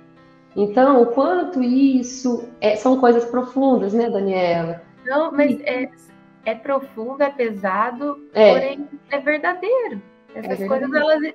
Então, 0.55 1.01
o 1.01 1.07
quanto 1.07 1.61
isso 1.61 2.49
é, 2.59 2.75
são 2.75 2.99
coisas 2.99 3.25
profundas, 3.25 3.93
né, 3.93 4.09
Daniela? 4.09 4.81
Não, 5.05 5.31
mas 5.31 5.59
é, 5.61 5.89
é 6.45 6.55
profundo, 6.55 7.21
é 7.23 7.29
pesado, 7.29 8.27
é. 8.33 8.51
porém 8.51 8.89
é 9.09 9.19
verdadeiro. 9.19 10.01
Essas 10.35 10.61
é 10.61 10.67
coisas 10.67 10.93
elas 10.93 11.33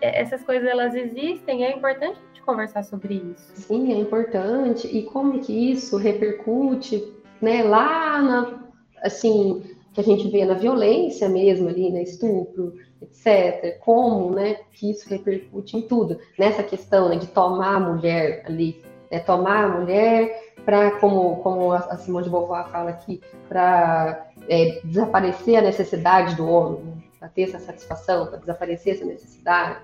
essas 0.00 0.42
coisas 0.42 0.68
elas 0.68 0.94
existem, 0.96 1.64
é 1.64 1.76
importante 1.76 2.18
conversar 2.46 2.84
sobre 2.84 3.14
isso. 3.14 3.52
Sim, 3.54 3.92
é 3.92 3.98
importante. 3.98 4.86
E 4.86 5.02
como 5.02 5.40
que 5.40 5.52
isso 5.72 5.96
repercute, 5.96 7.12
né, 7.42 7.62
lá 7.62 8.22
na 8.22 8.66
assim, 9.02 9.62
que 9.92 10.00
a 10.00 10.04
gente 10.04 10.28
vê 10.28 10.44
na 10.44 10.54
violência 10.54 11.28
mesmo 11.28 11.68
ali, 11.68 11.90
né, 11.90 12.02
estupro, 12.02 12.74
etc. 13.00 13.78
Como, 13.80 14.34
né, 14.34 14.60
que 14.72 14.90
isso 14.90 15.08
repercute 15.08 15.76
em 15.76 15.82
tudo. 15.82 16.18
Nessa 16.38 16.62
questão, 16.62 17.08
né, 17.08 17.16
de 17.16 17.26
tomar 17.26 17.76
a 17.76 17.80
mulher 17.80 18.44
ali, 18.46 18.82
né, 19.10 19.18
tomar 19.20 19.64
a 19.64 19.80
mulher 19.80 20.54
para, 20.64 20.92
como, 20.92 21.36
como 21.36 21.72
a 21.72 21.96
Simone 21.96 22.24
de 22.24 22.30
Beauvoir 22.30 22.68
fala 22.70 22.90
aqui, 22.90 23.20
para 23.48 24.28
é, 24.48 24.80
desaparecer 24.84 25.56
a 25.56 25.62
necessidade 25.62 26.34
do 26.34 26.46
homem, 26.48 26.82
né? 26.82 27.02
para 27.18 27.28
ter 27.28 27.42
essa 27.42 27.58
satisfação, 27.58 28.26
para 28.26 28.38
desaparecer 28.38 28.94
essa 28.94 29.04
necessidade. 29.04 29.80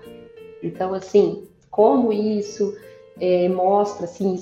Então, 0.61 0.93
assim, 0.93 1.47
como 1.73 2.13
isso 2.13 2.77
é, 3.19 3.49
mostra, 3.49 4.05
assim, 4.05 4.39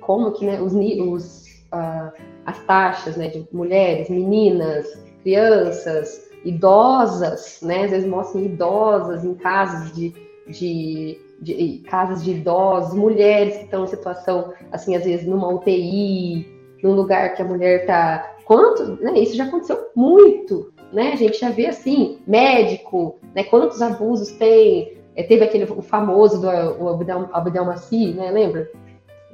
como 0.00 0.30
que 0.30 0.46
né, 0.46 0.62
os, 0.62 0.72
os 0.72 1.46
uh, 1.72 2.12
as 2.46 2.58
taxas 2.66 3.16
né, 3.16 3.26
de 3.26 3.44
mulheres, 3.52 4.08
meninas, 4.08 4.86
crianças, 5.24 6.30
idosas, 6.44 7.58
né, 7.62 7.84
às 7.84 7.90
vezes 7.90 8.08
mostram 8.08 8.44
idosas 8.44 9.24
em 9.24 9.34
casas 9.34 9.92
de, 9.92 10.14
de, 10.46 11.18
de 11.40 11.82
casas 11.88 12.22
de 12.22 12.30
idosos, 12.30 12.94
mulheres 12.94 13.56
que 13.56 13.64
estão 13.64 13.82
em 13.82 13.88
situação, 13.88 14.52
assim, 14.70 14.94
às 14.94 15.02
vezes 15.02 15.26
numa 15.26 15.48
UTI, 15.48 16.46
num 16.80 16.92
lugar 16.92 17.34
que 17.34 17.42
a 17.42 17.44
mulher 17.44 17.80
está 17.80 18.36
quanto, 18.44 19.02
né, 19.02 19.18
isso 19.18 19.34
já 19.34 19.46
aconteceu 19.46 19.78
muito, 19.96 20.72
né? 20.92 21.12
A 21.12 21.16
gente 21.16 21.40
já 21.40 21.50
vê 21.50 21.66
assim, 21.66 22.18
médico, 22.26 23.18
né? 23.34 23.44
Quantos 23.44 23.80
abusos 23.80 24.30
tem? 24.32 25.01
É, 25.14 25.22
teve 25.22 25.44
aquele 25.44 25.64
o 25.64 25.82
famoso 25.82 26.40
do 26.40 26.48
o 26.82 26.88
Abdel, 26.88 27.28
Abdel 27.32 27.64
Massi, 27.64 28.12
né? 28.12 28.30
Lembra? 28.30 28.70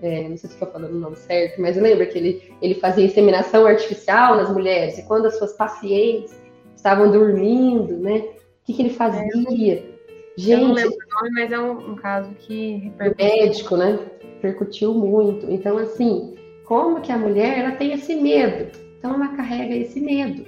É, 0.03 0.29
não 0.29 0.37
sei 0.37 0.49
se 0.49 0.55
estou 0.55 0.69
falando 0.69 0.93
o 0.93 0.99
nome 0.99 1.17
certo, 1.17 1.61
mas 1.61 1.77
lembra 1.77 2.07
que 2.07 2.17
ele, 2.17 2.55
ele 2.63 2.75
fazia 2.75 3.05
inseminação 3.05 3.67
artificial 3.67 4.37
nas 4.37 4.49
mulheres 4.51 4.97
e 4.99 5.03
quando 5.03 5.27
as 5.27 5.37
suas 5.37 5.53
pacientes 5.55 6.41
estavam 6.77 7.11
dormindo, 7.11 7.97
né? 7.97 8.19
O 8.19 8.67
que, 8.67 8.75
que 8.75 8.83
ele 8.83 8.91
fazia? 8.91 9.23
É, 9.25 9.99
Gente, 10.37 10.63
eu 10.63 10.69
não 10.69 10.75
lembro 10.75 10.95
o 10.95 11.15
nome, 11.15 11.31
mas 11.35 11.51
é 11.51 11.59
um, 11.59 11.93
um 11.93 11.97
caso 11.97 12.31
que 12.39 12.93
médico, 13.19 13.77
né? 13.77 13.99
Repercutiu 14.35 14.95
muito. 14.95 15.51
Então, 15.51 15.77
assim, 15.79 16.37
como 16.65 17.01
que 17.01 17.11
a 17.11 17.19
mulher 17.19 17.59
ela 17.59 17.73
tem 17.73 17.93
esse 17.93 18.15
medo? 18.15 18.71
Então 18.97 19.15
ela 19.15 19.29
carrega 19.29 19.75
esse 19.75 20.01
medo, 20.01 20.45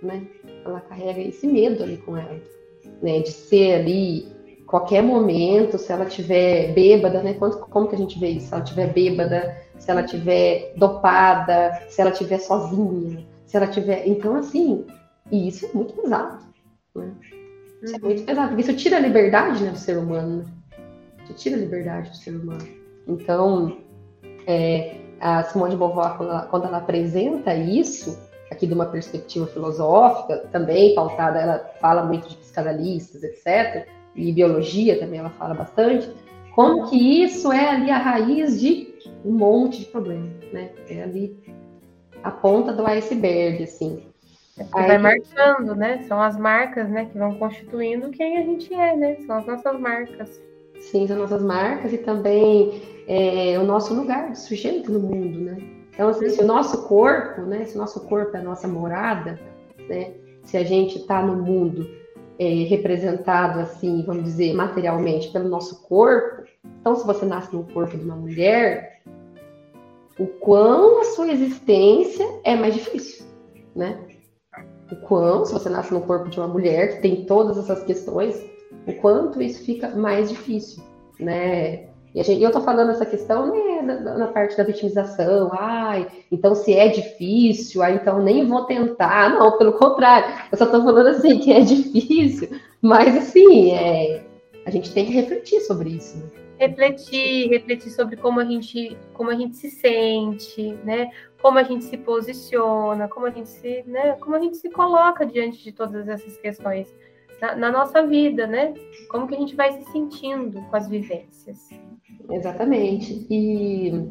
né? 0.00 0.22
Ela 0.64 0.80
carrega 0.80 1.20
esse 1.20 1.48
medo 1.48 1.82
ali 1.82 1.96
com 1.96 2.16
ela, 2.16 2.40
né? 3.02 3.20
De 3.20 3.30
ser 3.30 3.74
ali 3.74 4.33
qualquer 4.74 5.04
momento, 5.04 5.78
se 5.78 5.92
ela 5.92 6.04
tiver 6.04 6.72
bêbada, 6.72 7.22
né? 7.22 7.34
Como, 7.34 7.52
como 7.58 7.86
que 7.86 7.94
a 7.94 7.98
gente 7.98 8.18
vê 8.18 8.30
isso? 8.30 8.48
Se 8.48 8.54
ela 8.54 8.64
tiver 8.64 8.92
bêbada, 8.92 9.56
se 9.78 9.88
ela 9.88 10.02
tiver 10.02 10.72
dopada, 10.76 11.80
se 11.88 12.00
ela 12.00 12.10
tiver 12.10 12.38
sozinha, 12.38 13.24
se 13.46 13.56
ela 13.56 13.68
tiver, 13.68 14.04
então 14.04 14.34
assim, 14.34 14.84
e 15.30 15.46
isso 15.46 15.64
é 15.64 15.68
muito 15.72 15.94
pesado, 15.94 16.38
né? 16.96 17.12
Isso 17.84 17.94
é 17.94 17.98
muito 18.00 18.18
uhum. 18.18 18.26
pesado, 18.26 18.48
porque 18.48 18.62
isso 18.62 18.74
tira 18.74 18.96
a 18.96 19.00
liberdade 19.00 19.62
né, 19.62 19.70
do 19.70 19.78
ser 19.78 19.96
humano, 19.96 20.38
né? 20.38 20.44
Isso 21.22 21.34
tira 21.34 21.54
a 21.54 21.60
liberdade 21.60 22.10
do 22.10 22.16
ser 22.16 22.32
humano. 22.32 22.66
Então, 23.06 23.78
é, 24.44 24.96
a 25.20 25.44
Simone 25.44 25.70
de 25.70 25.76
Beauvoir, 25.76 26.16
quando 26.16 26.30
ela, 26.30 26.42
quando 26.46 26.64
ela 26.64 26.78
apresenta 26.78 27.54
isso, 27.54 28.18
aqui 28.50 28.66
de 28.66 28.74
uma 28.74 28.86
perspectiva 28.86 29.46
filosófica, 29.46 30.38
também 30.50 30.96
pautada, 30.96 31.38
ela 31.38 31.58
fala 31.80 32.02
muito 32.02 32.28
de 32.28 32.36
psicanalistas, 32.38 33.22
etc., 33.22 33.86
e 34.14 34.32
biologia 34.32 34.98
também 34.98 35.18
ela 35.18 35.30
fala 35.30 35.54
bastante, 35.54 36.10
como 36.54 36.88
que 36.88 36.96
isso 37.22 37.52
é 37.52 37.68
ali 37.68 37.90
a 37.90 37.98
raiz 37.98 38.60
de 38.60 38.94
um 39.24 39.32
monte 39.32 39.80
de 39.80 39.86
problemas, 39.86 40.30
né? 40.52 40.70
É 40.88 41.02
ali 41.02 41.36
a 42.22 42.30
ponta 42.30 42.72
do 42.72 42.86
iceberg, 42.86 43.64
assim. 43.64 44.02
É 44.56 44.64
Aí, 44.72 44.86
vai 44.86 44.98
marcando, 44.98 45.74
né? 45.74 46.04
São 46.06 46.20
as 46.22 46.36
marcas, 46.36 46.88
né, 46.88 47.06
que 47.06 47.18
vão 47.18 47.34
constituindo 47.34 48.10
quem 48.10 48.38
a 48.38 48.42
gente 48.42 48.72
é, 48.72 48.96
né? 48.96 49.16
São 49.26 49.38
as 49.38 49.46
nossas 49.46 49.80
marcas. 49.80 50.40
Sim, 50.78 51.06
são 51.08 51.16
nossas 51.16 51.42
marcas 51.42 51.92
e 51.92 51.98
também 51.98 52.82
é, 53.08 53.58
o 53.58 53.64
nosso 53.64 53.92
lugar 53.92 54.30
de 54.30 54.38
sujeito 54.38 54.92
no 54.92 55.00
mundo, 55.00 55.40
né? 55.40 55.56
Então, 55.92 56.08
assim, 56.08 56.28
se 56.28 56.40
o 56.40 56.46
nosso 56.46 56.86
corpo, 56.86 57.42
né, 57.42 57.64
se 57.64 57.76
o 57.76 57.78
nosso 57.78 58.00
corpo 58.06 58.36
é 58.36 58.40
a 58.40 58.42
nossa 58.42 58.66
morada, 58.66 59.38
né, 59.88 60.12
se 60.42 60.56
a 60.56 60.64
gente 60.64 60.98
está 60.98 61.22
no 61.22 61.36
mundo 61.36 61.88
é, 62.38 62.48
representado, 62.64 63.60
assim, 63.60 64.02
vamos 64.06 64.24
dizer, 64.24 64.52
materialmente 64.54 65.30
pelo 65.30 65.48
nosso 65.48 65.82
corpo, 65.82 66.44
então, 66.80 66.96
se 66.96 67.06
você 67.06 67.24
nasce 67.24 67.54
no 67.54 67.64
corpo 67.64 67.96
de 67.96 68.04
uma 68.04 68.16
mulher, 68.16 69.00
o 70.18 70.26
quão 70.26 71.00
a 71.00 71.04
sua 71.04 71.30
existência 71.30 72.26
é 72.44 72.54
mais 72.54 72.74
difícil, 72.74 73.26
né? 73.74 74.06
O 74.92 74.96
quão, 74.96 75.44
se 75.44 75.52
você 75.52 75.68
nasce 75.68 75.92
no 75.92 76.02
corpo 76.02 76.28
de 76.28 76.38
uma 76.38 76.48
mulher, 76.48 76.96
que 76.96 77.02
tem 77.02 77.24
todas 77.24 77.56
essas 77.56 77.82
questões, 77.84 78.38
o 78.86 78.92
quanto 78.94 79.40
isso 79.40 79.64
fica 79.64 79.88
mais 79.96 80.28
difícil, 80.28 80.82
né? 81.18 81.88
E 82.14 82.22
gente, 82.22 82.42
eu 82.42 82.52
tô 82.52 82.60
falando 82.60 82.92
essa 82.92 83.04
questão 83.04 83.50
né, 83.50 83.82
na, 83.82 84.28
parte 84.28 84.56
da 84.56 84.62
vitimização, 84.62 85.50
ai, 85.52 86.06
então 86.30 86.54
se 86.54 86.72
é 86.72 86.86
difícil, 86.86 87.82
ah, 87.82 87.90
então 87.90 88.22
nem 88.22 88.46
vou 88.46 88.64
tentar. 88.66 89.30
Não, 89.30 89.58
pelo 89.58 89.72
contrário, 89.72 90.32
eu 90.52 90.56
só 90.56 90.66
tô 90.66 90.80
falando 90.84 91.08
assim 91.08 91.40
que 91.40 91.52
é 91.52 91.60
difícil, 91.60 92.50
mas 92.80 93.16
assim, 93.16 93.72
é, 93.72 94.22
a 94.64 94.70
gente 94.70 94.92
tem 94.92 95.06
que 95.06 95.12
refletir 95.12 95.60
sobre 95.62 95.90
isso. 95.90 96.16
Né? 96.18 96.30
Refletir, 96.56 97.48
refletir 97.48 97.90
sobre 97.90 98.16
como 98.16 98.38
a 98.38 98.44
gente, 98.44 98.96
como 99.12 99.30
a 99.30 99.34
gente 99.34 99.56
se 99.56 99.68
sente, 99.68 100.78
né? 100.84 101.10
Como 101.42 101.58
a 101.58 101.64
gente 101.64 101.84
se 101.84 101.96
posiciona, 101.96 103.08
como 103.08 103.26
a 103.26 103.30
gente 103.30 103.48
se, 103.48 103.82
né? 103.88 104.12
Como 104.20 104.36
a 104.36 104.38
gente 104.38 104.56
se 104.56 104.70
coloca 104.70 105.26
diante 105.26 105.64
de 105.64 105.72
todas 105.72 106.08
essas 106.08 106.36
questões 106.36 106.94
na, 107.40 107.56
na 107.56 107.72
nossa 107.72 108.06
vida, 108.06 108.46
né? 108.46 108.72
Como 109.08 109.26
que 109.26 109.34
a 109.34 109.38
gente 109.38 109.56
vai 109.56 109.72
se 109.72 109.90
sentindo 109.90 110.62
com 110.70 110.76
as 110.76 110.88
vivências. 110.88 111.68
Exatamente. 112.30 113.26
E 113.30 114.10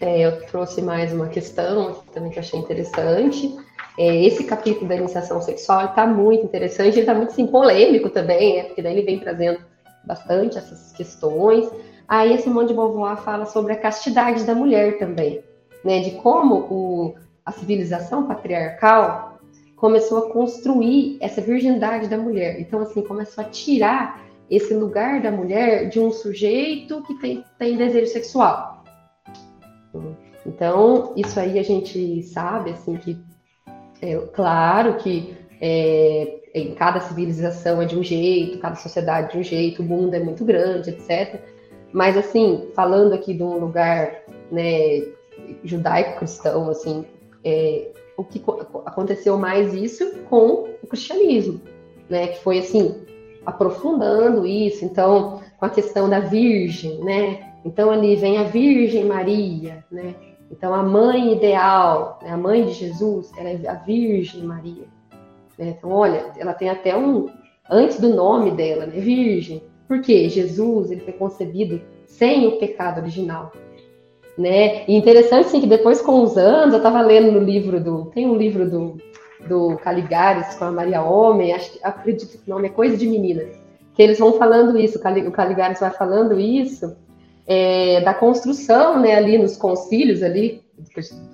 é, 0.00 0.26
eu 0.26 0.46
trouxe 0.46 0.82
mais 0.82 1.12
uma 1.12 1.28
questão 1.28 2.02
também 2.12 2.30
que 2.30 2.38
achei 2.38 2.58
interessante. 2.58 3.54
É, 3.98 4.24
esse 4.24 4.44
capítulo 4.44 4.88
da 4.88 4.96
iniciação 4.96 5.40
sexual 5.40 5.86
está 5.86 6.06
muito 6.06 6.44
interessante, 6.44 6.94
ele 6.94 7.00
está 7.00 7.14
muito 7.14 7.32
sim, 7.32 7.46
polêmico 7.46 8.10
também, 8.10 8.58
é, 8.58 8.64
porque 8.64 8.82
daí 8.82 8.94
ele 8.98 9.06
vem 9.06 9.20
trazendo 9.20 9.60
bastante 10.04 10.58
essas 10.58 10.92
questões. 10.92 11.70
Aí 12.08 12.34
esse 12.34 12.44
Simone 12.44 12.68
de 12.68 12.74
Beauvoir 12.74 13.16
fala 13.18 13.46
sobre 13.46 13.72
a 13.72 13.76
castidade 13.76 14.44
da 14.44 14.54
mulher 14.54 14.98
também, 14.98 15.42
né, 15.82 16.00
de 16.00 16.12
como 16.12 16.54
o, 16.54 17.14
a 17.46 17.52
civilização 17.52 18.26
patriarcal 18.26 19.38
começou 19.76 20.18
a 20.18 20.30
construir 20.30 21.16
essa 21.20 21.40
virgindade 21.40 22.08
da 22.08 22.18
mulher. 22.18 22.60
Então, 22.60 22.80
assim, 22.80 23.02
começou 23.02 23.44
a 23.44 23.48
tirar 23.48 24.24
esse 24.50 24.74
lugar 24.74 25.22
da 25.22 25.30
mulher 25.30 25.88
de 25.88 25.98
um 25.98 26.10
sujeito 26.10 27.02
que 27.02 27.14
tem, 27.14 27.44
tem 27.58 27.76
desejo 27.76 28.12
sexual. 28.12 28.84
Então, 30.46 31.12
isso 31.16 31.38
aí 31.40 31.58
a 31.58 31.62
gente 31.62 32.22
sabe, 32.22 32.70
assim, 32.70 32.96
que 32.96 33.18
é 34.02 34.16
claro 34.32 34.96
que 34.96 35.34
é, 35.60 36.40
em 36.54 36.74
cada 36.74 37.00
civilização 37.00 37.80
é 37.80 37.86
de 37.86 37.96
um 37.96 38.02
jeito, 38.02 38.58
cada 38.58 38.76
sociedade 38.76 39.32
de 39.32 39.38
um 39.38 39.42
jeito, 39.42 39.82
o 39.82 39.84
mundo 39.84 40.14
é 40.14 40.20
muito 40.20 40.44
grande, 40.44 40.90
etc. 40.90 41.40
Mas, 41.92 42.16
assim, 42.16 42.68
falando 42.74 43.14
aqui 43.14 43.32
de 43.32 43.42
um 43.42 43.58
lugar 43.58 44.22
né, 44.50 45.02
judaico-cristão, 45.62 46.68
assim, 46.68 47.06
é, 47.42 47.88
o 48.16 48.24
que 48.24 48.42
aconteceu 48.84 49.38
mais 49.38 49.72
isso 49.72 50.12
com 50.28 50.68
o 50.82 50.86
cristianismo, 50.86 51.60
né, 52.10 52.28
que 52.28 52.40
foi, 52.40 52.58
assim, 52.58 53.00
aprofundando 53.44 54.46
isso, 54.46 54.84
então, 54.84 55.40
com 55.58 55.66
a 55.66 55.70
questão 55.70 56.08
da 56.08 56.20
Virgem, 56.20 56.98
né? 56.98 57.52
Então, 57.64 57.90
ali 57.90 58.16
vem 58.16 58.38
a 58.38 58.44
Virgem 58.44 59.04
Maria, 59.04 59.84
né? 59.90 60.14
Então, 60.50 60.74
a 60.74 60.82
mãe 60.82 61.32
ideal, 61.32 62.18
né? 62.22 62.30
a 62.30 62.36
mãe 62.36 62.64
de 62.64 62.72
Jesus, 62.72 63.32
ela 63.36 63.48
é 63.48 63.68
a 63.68 63.74
Virgem 63.74 64.42
Maria. 64.42 64.84
Né? 65.58 65.74
Então, 65.76 65.90
olha, 65.90 66.26
ela 66.36 66.52
tem 66.52 66.68
até 66.68 66.96
um, 66.96 67.28
antes 67.70 67.98
do 67.98 68.14
nome 68.14 68.50
dela, 68.50 68.86
né? 68.86 69.00
Virgem. 69.00 69.62
Porque 69.88 70.28
Jesus, 70.28 70.90
ele 70.90 71.00
foi 71.00 71.14
concebido 71.14 71.80
sem 72.06 72.46
o 72.46 72.58
pecado 72.58 73.00
original. 73.00 73.52
Né? 74.36 74.84
E 74.86 74.94
interessante, 74.96 75.48
sim, 75.48 75.60
que 75.60 75.66
depois, 75.66 76.00
com 76.00 76.22
os 76.22 76.36
anos, 76.36 76.74
eu 76.74 76.78
estava 76.78 77.00
lendo 77.00 77.32
no 77.32 77.40
livro 77.40 77.82
do... 77.82 78.06
Tem 78.06 78.26
um 78.26 78.36
livro 78.36 78.68
do 78.68 78.98
do 79.48 79.76
Caligares 79.78 80.54
com 80.54 80.64
a 80.64 80.72
Maria 80.72 81.02
Homem, 81.02 81.52
acho, 81.52 81.78
acredito 81.82 82.38
que 82.38 82.50
o 82.50 82.54
nome 82.54 82.68
é 82.68 82.70
Coisa 82.70 82.96
de 82.96 83.06
Menina, 83.06 83.42
que 83.94 84.02
eles 84.02 84.18
vão 84.18 84.34
falando 84.34 84.78
isso, 84.78 84.98
o 84.98 85.32
Caligares 85.32 85.80
vai 85.80 85.90
falando 85.90 86.38
isso, 86.38 86.96
é, 87.46 88.00
da 88.00 88.14
construção, 88.14 89.00
né, 89.00 89.14
ali 89.14 89.38
nos 89.38 89.56
concílios 89.56 90.22
ali, 90.22 90.62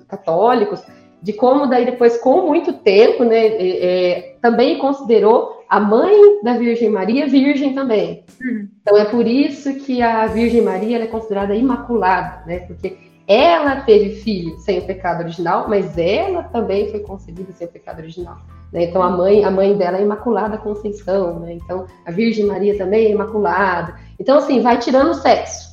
católicos, 0.07 0.83
de 1.21 1.33
como 1.33 1.67
daí 1.67 1.85
depois, 1.85 2.17
com 2.17 2.47
muito 2.47 2.73
tempo, 2.73 3.23
né, 3.23 3.47
é, 3.47 3.85
é, 3.85 4.35
também 4.41 4.79
considerou 4.79 5.61
a 5.69 5.79
mãe 5.79 6.43
da 6.43 6.57
Virgem 6.57 6.89
Maria 6.89 7.27
virgem 7.27 7.73
também. 7.73 8.25
Uhum. 8.43 8.67
Então 8.81 8.97
é 8.97 9.05
por 9.05 9.25
isso 9.25 9.73
que 9.75 10.01
a 10.01 10.25
Virgem 10.27 10.61
Maria 10.61 10.97
é 10.97 11.07
considerada 11.07 11.55
imaculada, 11.55 12.43
né, 12.45 12.59
porque 12.59 12.97
ela 13.27 13.81
teve 13.81 14.15
filho 14.21 14.57
sem 14.59 14.79
o 14.79 14.85
pecado 14.85 15.21
original, 15.21 15.67
mas 15.67 15.97
ela 15.97 16.43
também 16.43 16.89
foi 16.89 16.99
concebida 17.01 17.51
sem 17.53 17.67
o 17.67 17.69
pecado 17.69 17.99
original. 17.99 18.37
Né? 18.71 18.85
Então 18.85 19.01
a 19.01 19.09
mãe, 19.09 19.43
a 19.43 19.51
mãe 19.51 19.75
dela 19.77 19.97
é 19.97 20.01
Imaculada 20.01 20.57
Conceição, 20.57 21.39
né? 21.39 21.53
Então 21.53 21.85
a 22.05 22.11
Virgem 22.11 22.45
Maria 22.45 22.77
também 22.77 23.07
é 23.07 23.11
Imaculada. 23.11 23.95
Então 24.19 24.37
assim, 24.37 24.61
vai 24.61 24.77
tirando 24.79 25.09
o 25.09 25.13
sexo. 25.13 25.71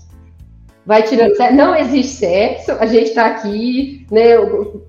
Vai 0.84 1.02
tirando 1.02 1.36
sexo. 1.36 1.54
Não 1.54 1.76
existe 1.76 2.16
sexo. 2.16 2.72
A 2.72 2.86
gente 2.86 3.10
está 3.10 3.26
aqui, 3.26 4.06
né? 4.10 4.36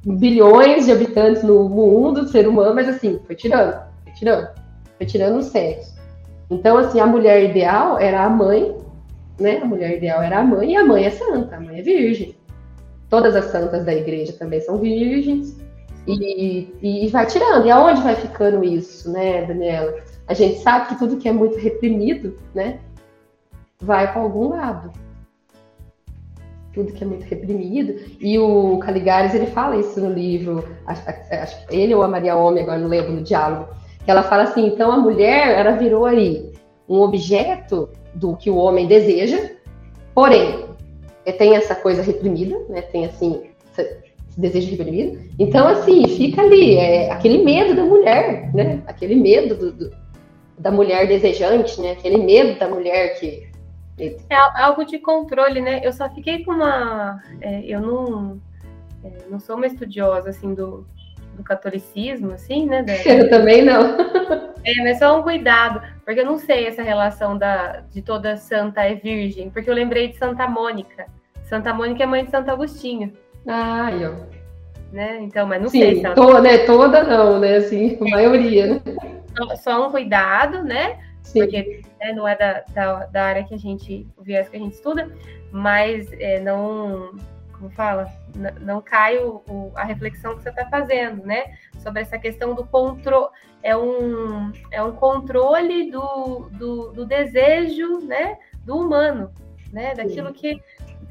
Bilhões 0.05 0.85
de 0.85 0.91
habitantes 0.91 1.43
no 1.43 1.67
mundo, 1.67 2.27
ser 2.29 2.47
humano, 2.47 2.73
mas 2.73 2.87
assim, 2.87 3.19
foi 3.25 3.35
tirando, 3.35 3.77
foi 4.03 4.13
tirando. 4.13 4.47
foi 4.97 5.05
tirando 5.05 5.37
o 5.37 5.43
sexo. 5.43 5.99
Então, 6.49 6.77
assim, 6.77 6.99
a 6.99 7.05
mulher 7.05 7.43
ideal 7.43 7.99
era 7.99 8.23
a 8.23 8.29
mãe, 8.29 8.75
né? 9.39 9.59
A 9.61 9.65
mulher 9.65 9.97
ideal 9.97 10.23
era 10.23 10.39
a 10.39 10.43
mãe, 10.43 10.71
e 10.71 10.75
a 10.77 10.85
mãe 10.85 11.05
é 11.05 11.09
santa, 11.11 11.57
a 11.57 11.59
mãe 11.59 11.79
é 11.79 11.81
virgem. 11.81 12.38
Todas 13.09 13.35
as 13.35 13.45
santas 13.45 13.85
da 13.85 13.93
igreja 13.93 14.33
também 14.33 14.61
são 14.61 14.77
virgens. 14.77 15.57
E, 16.07 16.73
e, 16.81 17.07
vai 17.09 17.25
tirando. 17.25 17.65
E 17.65 17.71
aonde 17.71 18.01
vai 18.01 18.15
ficando 18.15 18.63
isso, 18.63 19.11
né, 19.11 19.45
Daniela? 19.45 19.95
A 20.27 20.33
gente 20.33 20.59
sabe 20.59 20.89
que 20.89 20.99
tudo 20.99 21.17
que 21.17 21.27
é 21.27 21.31
muito 21.31 21.57
reprimido, 21.57 22.35
né, 22.53 22.79
vai 23.81 24.11
para 24.11 24.21
algum 24.21 24.49
lado. 24.49 24.91
Tudo 26.73 26.93
que 26.93 27.03
é 27.03 27.07
muito 27.07 27.23
reprimido. 27.23 27.95
E 28.19 28.37
o 28.37 28.77
Caligares, 28.79 29.33
ele 29.33 29.47
fala 29.47 29.77
isso 29.77 29.99
no 29.99 30.13
livro, 30.13 30.67
acho, 30.85 31.57
ele 31.69 31.95
ou 31.95 32.03
a 32.03 32.07
Maria 32.07 32.35
Homem, 32.35 32.63
agora 32.63 32.79
não 32.79 32.87
lembro, 32.87 33.11
no 33.11 33.23
diálogo, 33.23 33.69
que 34.05 34.11
ela 34.11 34.23
fala 34.23 34.43
assim, 34.43 34.67
então 34.67 34.91
a 34.91 34.97
mulher, 34.97 35.59
ela 35.59 35.71
virou 35.71 36.05
aí 36.05 36.51
um 36.87 37.01
objeto 37.01 37.89
do 38.13 38.35
que 38.35 38.49
o 38.49 38.55
homem 38.55 38.87
deseja, 38.87 39.51
porém, 40.13 40.68
tem 41.31 41.55
essa 41.55 41.75
coisa 41.75 42.01
reprimida, 42.01 42.57
né, 42.69 42.81
tem 42.81 43.05
assim, 43.05 43.49
desejo 44.39 44.71
reprimido. 44.71 45.19
Então, 45.37 45.67
assim, 45.67 46.07
fica 46.07 46.41
ali, 46.41 46.75
é 46.75 47.11
aquele 47.11 47.43
medo 47.43 47.75
da 47.75 47.83
mulher, 47.83 48.53
né? 48.53 48.81
Aquele 48.87 49.15
medo 49.15 49.55
do, 49.55 49.71
do, 49.71 49.91
da 50.57 50.71
mulher 50.71 51.07
desejante, 51.07 51.79
né? 51.81 51.91
Aquele 51.91 52.17
medo 52.17 52.57
da 52.57 52.67
mulher 52.67 53.19
que. 53.19 53.49
É 54.29 54.35
algo 54.61 54.85
de 54.85 54.97
controle, 54.97 55.59
né? 55.59 55.81
Eu 55.83 55.91
só 55.91 56.09
fiquei 56.09 56.43
com 56.45 56.51
uma. 56.51 57.21
É, 57.41 57.61
eu 57.65 57.81
não, 57.81 58.39
é, 59.03 59.11
não 59.29 59.39
sou 59.39 59.57
uma 59.57 59.67
estudiosa, 59.67 60.29
assim, 60.29 60.53
do, 60.53 60.87
do 61.35 61.43
catolicismo, 61.43 62.31
assim, 62.31 62.65
né? 62.65 62.81
Da... 62.81 62.93
Eu 63.11 63.29
também 63.29 63.63
não. 63.63 63.97
É, 64.61 64.83
mas 64.83 64.99
só 64.99 65.17
um 65.17 65.23
cuidado, 65.23 65.81
porque 66.03 66.19
eu 66.19 66.25
não 66.25 66.37
sei 66.37 66.67
essa 66.67 66.83
relação 66.83 67.37
da, 67.37 67.79
de 67.89 68.01
toda 68.01 68.35
santa 68.35 68.83
é 68.83 68.93
virgem, 68.93 69.49
porque 69.49 69.69
eu 69.69 69.73
lembrei 69.73 70.09
de 70.09 70.17
Santa 70.17 70.49
Mônica. 70.49 71.07
Santa 71.49 71.73
Mônica 71.73 72.03
é 72.03 72.05
mãe 72.05 72.23
de 72.23 72.29
Santo 72.29 72.51
Agostinho. 72.51 73.11
Ah, 73.47 73.89
ó. 73.91 74.39
Né? 74.93 75.19
Então, 75.21 75.47
mas 75.47 75.61
não 75.61 75.69
Sim, 75.69 75.79
sei 75.79 75.95
se 75.95 76.05
ela... 76.05 76.15
toda, 76.15 76.41
né? 76.41 76.59
Toda 76.59 77.03
não, 77.03 77.39
né? 77.39 77.57
Assim, 77.57 77.97
a 77.99 78.09
maioria, 78.09 78.67
né? 78.67 78.81
Só, 79.35 79.55
só 79.55 79.87
um 79.87 79.91
cuidado, 79.91 80.63
né? 80.63 80.99
Sim. 81.23 81.39
Porque 81.39 81.81
né, 81.99 82.13
não 82.13 82.27
é 82.27 82.35
da, 82.35 82.63
da, 82.73 83.05
da, 83.07 83.23
área 83.23 83.43
que 83.43 83.55
a 83.55 83.57
gente, 83.57 84.07
o 84.15 84.23
viés 84.23 84.47
que 84.47 84.57
a 84.57 84.59
gente 84.59 84.73
estuda, 84.73 85.11
mas 85.51 86.11
é, 86.13 86.39
não, 86.39 87.15
como 87.51 87.69
fala, 87.71 88.07
não, 88.35 88.51
não 88.61 88.81
cai 88.81 89.17
o, 89.17 89.41
o, 89.47 89.71
a 89.75 89.83
reflexão 89.83 90.35
que 90.35 90.43
você 90.43 90.49
está 90.49 90.67
fazendo, 90.67 91.25
né? 91.25 91.45
Sobre 91.79 92.01
essa 92.01 92.17
questão 92.19 92.53
do 92.53 92.63
controle, 92.63 93.29
é 93.63 93.75
um, 93.75 94.51
é 94.71 94.83
um 94.83 94.91
controle 94.91 95.89
do, 95.89 96.49
do, 96.51 96.91
do 96.91 97.05
desejo, 97.05 97.99
né? 98.05 98.37
Do 98.63 98.77
humano, 98.77 99.31
né? 99.71 99.95
Daquilo 99.95 100.27
Sim. 100.27 100.33
que 100.33 100.61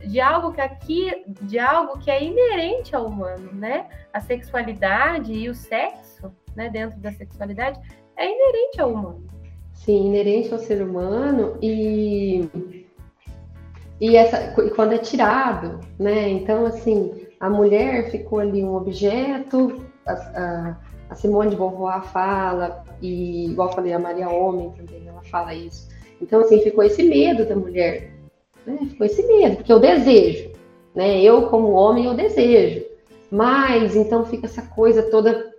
de 0.04 0.20
algo 0.20 0.52
que 0.52 0.60
aqui, 0.60 1.24
de 1.42 1.58
algo 1.58 1.98
que 1.98 2.10
é 2.10 2.22
inerente 2.22 2.94
ao 2.94 3.06
humano, 3.06 3.52
né? 3.52 3.86
A 4.12 4.20
sexualidade 4.20 5.32
e 5.32 5.48
o 5.48 5.54
sexo, 5.54 6.32
né, 6.54 6.68
dentro 6.68 6.98
da 7.00 7.12
sexualidade, 7.12 7.80
é 8.16 8.24
inerente 8.24 8.80
ao 8.80 8.92
humano. 8.92 9.26
Sim, 9.72 10.06
inerente 10.06 10.52
ao 10.52 10.58
ser 10.58 10.82
humano 10.82 11.56
e 11.62 12.48
e 14.00 14.16
essa 14.16 14.54
quando 14.74 14.92
é 14.92 14.98
tirado, 14.98 15.80
né? 15.98 16.28
Então 16.28 16.66
assim, 16.66 17.26
a 17.40 17.50
mulher 17.50 18.10
ficou 18.10 18.40
ali 18.40 18.62
um 18.62 18.74
objeto, 18.74 19.84
a, 20.06 20.12
a, 20.12 20.76
a 21.10 21.14
Simone 21.14 21.50
de 21.50 21.56
Beauvoir 21.56 22.04
fala 22.04 22.84
e 23.00 23.50
igual 23.50 23.72
falei 23.72 23.92
a 23.92 23.98
Maria 23.98 24.28
Homem 24.28 24.70
também, 24.72 25.06
ela 25.06 25.22
fala 25.22 25.54
isso. 25.54 25.88
Então 26.20 26.40
assim, 26.40 26.60
ficou 26.60 26.84
esse 26.84 27.02
medo 27.02 27.44
da 27.44 27.56
mulher 27.56 28.17
né? 28.68 28.78
Ficou 28.88 29.06
esse 29.06 29.26
medo, 29.26 29.56
porque 29.56 29.72
eu 29.72 29.80
desejo, 29.80 30.50
né? 30.94 31.20
Eu, 31.20 31.48
como 31.48 31.72
homem, 31.72 32.04
eu 32.04 32.14
desejo. 32.14 32.84
Mas, 33.30 33.94
então, 33.94 34.24
fica 34.24 34.46
essa 34.46 34.62
coisa 34.62 35.02
toda, 35.02 35.52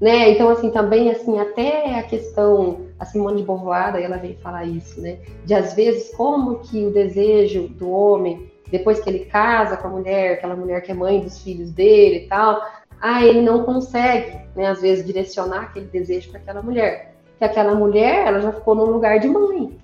né? 0.00 0.30
Então, 0.30 0.48
assim, 0.48 0.70
também, 0.70 1.10
assim, 1.10 1.38
até 1.38 1.98
a 1.98 2.02
questão, 2.02 2.86
a 2.98 3.04
Simone 3.04 3.38
de 3.38 3.42
Beauvoir, 3.44 3.96
ela 3.96 4.16
vem 4.16 4.36
falar 4.36 4.64
isso, 4.64 5.00
né? 5.00 5.18
De, 5.44 5.54
às 5.54 5.74
vezes, 5.74 6.14
como 6.14 6.60
que 6.60 6.84
o 6.84 6.90
desejo 6.90 7.68
do 7.68 7.90
homem, 7.90 8.50
depois 8.70 9.00
que 9.00 9.08
ele 9.08 9.26
casa 9.26 9.76
com 9.76 9.88
a 9.88 9.90
mulher, 9.90 10.34
aquela 10.34 10.56
mulher 10.56 10.82
que 10.82 10.90
é 10.90 10.94
mãe 10.94 11.20
dos 11.20 11.42
filhos 11.42 11.70
dele 11.70 12.24
e 12.24 12.28
tal, 12.28 12.60
ah, 13.00 13.24
ele 13.24 13.42
não 13.42 13.64
consegue, 13.64 14.38
né, 14.56 14.66
às 14.66 14.80
vezes, 14.80 15.06
direcionar 15.06 15.62
aquele 15.62 15.86
desejo 15.86 16.30
para 16.30 16.40
aquela 16.40 16.62
mulher. 16.62 17.14
Que 17.38 17.44
aquela 17.44 17.74
mulher, 17.74 18.26
ela 18.26 18.40
já 18.40 18.52
ficou 18.52 18.74
num 18.74 18.86
lugar 18.86 19.20
de 19.20 19.28
mãe, 19.28 19.78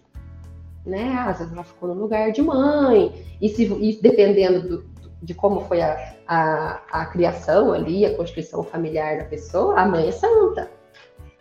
né? 0.85 1.15
Às 1.27 1.39
vezes 1.39 1.53
ela 1.53 1.65
ficou 1.65 1.89
no 1.89 2.01
lugar 2.01 2.31
de 2.33 2.43
mãe, 2.43 3.13
e, 3.41 3.49
se, 3.49 3.65
e 3.65 3.99
dependendo 4.01 4.69
do, 4.69 4.85
de 5.23 5.35
como 5.35 5.61
foi 5.63 5.81
a, 5.81 6.15
a, 6.27 6.81
a, 6.91 7.07
criação 7.07 7.73
ali, 7.73 8.05
a 8.05 8.15
constituição 8.17 8.63
familiar 8.63 9.19
da 9.19 9.25
pessoa, 9.25 9.79
a 9.79 9.87
mãe 9.87 10.09
é 10.09 10.13
santa, 10.13 10.71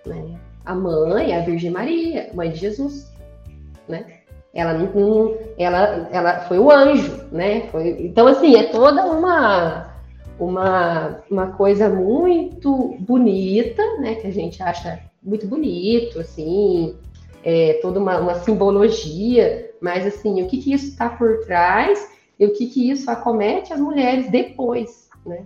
né? 0.05 0.39
A 0.65 0.73
mãe 0.73 1.31
é 1.31 1.39
a 1.39 1.45
Virgem 1.45 1.71
Maria, 1.71 2.29
mãe 2.33 2.51
de 2.51 2.59
Jesus, 2.59 3.11
né? 3.87 4.05
Ela 4.53 4.73
ela, 5.57 6.09
ela 6.11 6.39
foi 6.41 6.59
o 6.59 6.71
anjo, 6.71 7.25
né? 7.31 7.67
Foi, 7.69 8.05
então 8.05 8.27
assim 8.27 8.55
é 8.55 8.63
toda 8.71 9.05
uma 9.05 9.93
uma, 10.39 11.19
uma 11.29 11.47
coisa 11.47 11.89
muito 11.89 12.95
bonita, 12.99 13.81
né? 13.99 14.15
Que 14.15 14.27
a 14.27 14.31
gente 14.31 14.61
acha 14.61 14.99
muito 15.21 15.47
bonito, 15.47 16.19
assim, 16.19 16.95
é, 17.43 17.79
toda 17.81 17.99
uma, 17.99 18.19
uma, 18.19 18.35
simbologia, 18.35 19.71
mas 19.81 20.05
assim, 20.05 20.41
o 20.41 20.47
que, 20.47 20.57
que 20.61 20.73
isso 20.73 20.87
está 20.87 21.09
por 21.09 21.39
trás 21.41 22.11
e 22.39 22.45
o 22.45 22.53
que, 22.53 22.67
que 22.67 22.89
isso 22.89 23.11
acomete 23.11 23.73
as 23.73 23.79
mulheres 23.79 24.31
depois, 24.31 25.09
né? 25.25 25.45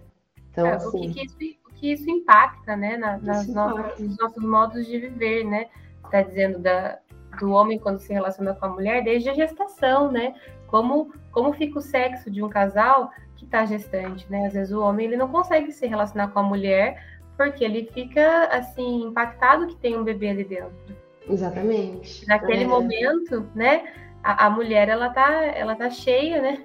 Então, 0.52 0.66
é, 0.66 0.74
assim, 0.74 1.10
o, 1.10 1.14
que, 1.14 1.14
que 1.14 1.26
isso, 1.26 1.58
o 1.68 1.74
que 1.74 1.92
isso 1.92 2.10
impacta, 2.10 2.76
né, 2.76 2.98
na, 2.98 3.18
nas 3.18 3.48
nossas, 3.48 4.00
nos 4.00 4.18
nossos 4.18 4.44
modos 4.44 4.86
de 4.86 5.00
viver, 5.00 5.44
né? 5.44 5.68
Está 6.06 6.22
dizendo 6.22 6.60
da, 6.60 7.00
do 7.40 7.52
homem 7.52 7.80
quando 7.80 8.00
se 8.00 8.14
relaciona 8.14 8.54
com 8.54 8.66
a 8.66 8.70
mulher 8.70 9.04
desde 9.04 9.30
a 9.30 9.34
gestação, 9.34 10.12
né? 10.12 10.36
Como, 10.68 11.12
como 11.32 11.54
fica 11.54 11.80
o 11.80 11.82
sexo 11.82 12.30
de 12.30 12.44
um 12.44 12.50
casal 12.50 13.12
que 13.36 13.46
está 13.46 13.66
gestante, 13.66 14.26
né? 14.30 14.48
Às 14.48 14.54
vezes 14.54 14.74
o 14.74 14.82
homem 14.82 15.08
ele 15.08 15.18
não 15.18 15.28
consegue 15.28 15.72
se 15.72 15.86
relacionar 15.88 16.30
com 16.30 16.40
a 16.40 16.44
mulher 16.44 17.04
porque 17.36 17.64
ele 17.64 17.90
fica 17.94 18.46
assim 18.46 19.04
impactado 19.04 19.68
que 19.68 19.76
tem 19.76 19.98
um 19.98 20.04
bebê 20.04 20.30
ali 20.30 20.44
dentro. 20.44 21.07
Exatamente. 21.30 22.28
Naquele 22.28 22.64
é. 22.64 22.68
momento, 22.68 23.50
né? 23.54 23.94
A, 24.24 24.48
a, 24.48 24.50
mulher 24.50 24.90
ela 24.90 25.10
tá, 25.10 25.44
ela 25.46 25.76
tá 25.76 25.90
cheia, 25.90 26.42
né? 26.42 26.64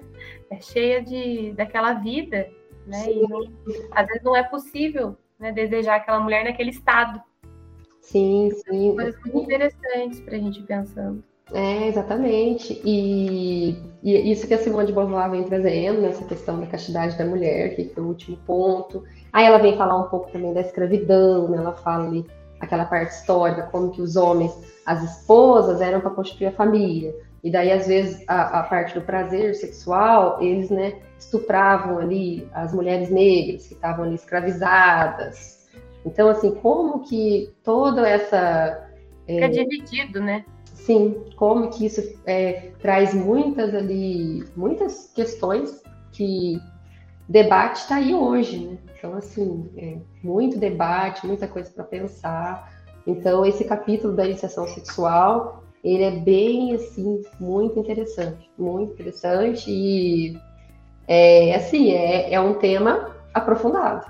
É 0.49 0.59
cheia 0.61 1.01
de 1.01 1.53
daquela 1.53 1.93
vida, 1.93 2.49
né? 2.85 2.99
Sim. 2.99 3.23
E 3.23 3.27
não, 3.27 3.41
às 3.91 4.07
vezes 4.07 4.23
não 4.23 4.35
é 4.35 4.43
possível, 4.43 5.17
né? 5.39 5.51
Desejar 5.51 5.95
aquela 5.95 6.19
mulher 6.19 6.43
naquele 6.43 6.71
estado. 6.71 7.21
Sim, 8.01 8.49
sim. 8.51 8.95
Coisas 8.95 9.19
muito 9.21 9.39
interessantes 9.39 10.19
para 10.19 10.35
a 10.35 10.39
gente 10.39 10.61
pensando. 10.63 11.23
É, 11.51 11.87
exatamente. 11.87 12.81
E, 12.83 13.77
e, 14.01 14.31
isso 14.31 14.47
que 14.47 14.53
a 14.53 14.57
Simone 14.57 14.87
de 14.87 14.93
Beauvoir 14.93 15.29
vem 15.29 15.43
trazendo, 15.43 16.01
nessa 16.01 16.25
questão 16.25 16.59
da 16.59 16.67
castidade 16.67 17.17
da 17.17 17.25
mulher, 17.25 17.75
que 17.75 17.85
foi 17.89 18.03
o 18.03 18.07
último 18.07 18.37
ponto. 18.45 19.03
Aí 19.31 19.45
ela 19.45 19.57
vem 19.57 19.77
falar 19.77 19.97
um 19.97 20.09
pouco 20.09 20.31
também 20.31 20.53
da 20.53 20.61
escravidão, 20.61 21.49
né? 21.49 21.57
Ela 21.57 21.73
fala 21.73 22.05
ali 22.05 22.25
aquela 22.63 22.85
parte 22.85 23.11
histórica, 23.11 23.63
como 23.63 23.91
que 23.91 24.01
os 24.01 24.15
homens, 24.15 24.51
as 24.85 25.03
esposas 25.03 25.81
eram 25.81 25.99
para 26.01 26.09
constituir 26.09 26.47
a 26.47 26.51
família. 26.51 27.13
E 27.43 27.51
daí, 27.51 27.71
às 27.71 27.87
vezes, 27.87 28.23
a, 28.27 28.59
a, 28.59 28.63
parte 28.63 28.93
do 28.93 29.01
prazer 29.01 29.53
sexual, 29.53 30.41
eles, 30.41 30.69
né, 30.69 31.01
estupravam 31.19 31.99
ali 31.99 32.47
as 32.53 32.73
mulheres 32.73 33.09
negras 33.09 33.67
que 33.67 33.73
estavam 33.73 34.05
ali 34.05 34.15
escravizadas. 34.15 35.67
Então, 36.05 36.29
assim, 36.29 36.51
como 36.55 37.01
que 37.01 37.53
toda 37.63 38.07
essa... 38.07 38.89
É, 39.27 39.47
dividido, 39.47 40.21
né? 40.21 40.45
Sim, 40.73 41.23
como 41.35 41.69
que 41.69 41.85
isso 41.85 42.01
é, 42.25 42.71
traz 42.81 43.13
muitas 43.13 43.73
ali, 43.73 44.43
muitas 44.55 45.11
questões 45.13 45.81
que 46.11 46.59
debate 47.27 47.81
está 47.81 47.95
aí 47.95 48.13
hoje, 48.13 48.67
né? 48.67 48.77
Então, 49.03 49.17
assim, 49.17 49.69
é 49.75 49.97
muito 50.23 50.57
debate, 50.57 51.27
muita 51.27 51.45
coisa 51.45 51.69
para 51.69 51.83
pensar. 51.83 52.71
Então, 53.05 53.45
esse 53.45 53.65
capítulo 53.65 54.15
da 54.15 54.25
iniciação 54.25 54.65
sexual, 54.65 55.61
ele 55.83 56.03
é 56.03 56.11
bem, 56.11 56.73
assim, 56.73 57.21
muito 57.37 57.77
interessante, 57.77 58.49
muito 58.57 58.93
interessante 58.93 59.69
e, 59.69 60.39
é, 61.05 61.53
assim, 61.53 61.91
é, 61.91 62.33
é 62.33 62.39
um 62.39 62.53
tema 62.53 63.13
aprofundado, 63.33 64.09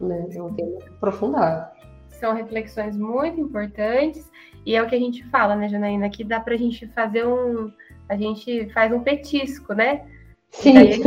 né? 0.00 0.26
É 0.34 0.42
um 0.42 0.54
tema 0.54 0.78
aprofundado. 0.96 1.70
São 2.08 2.34
reflexões 2.34 2.96
muito 2.96 3.40
importantes 3.40 4.28
e 4.66 4.74
é 4.74 4.82
o 4.82 4.88
que 4.88 4.96
a 4.96 4.98
gente 4.98 5.22
fala, 5.30 5.54
né, 5.54 5.68
Janaína, 5.68 6.10
que 6.10 6.24
dá 6.24 6.40
para 6.40 6.54
a 6.54 6.58
gente 6.58 6.84
fazer 6.88 7.24
um... 7.24 7.70
A 8.08 8.16
gente 8.16 8.68
faz 8.70 8.92
um 8.92 9.04
petisco, 9.04 9.72
né? 9.72 10.04
Sim. 10.50 10.94
Gente, 10.94 11.04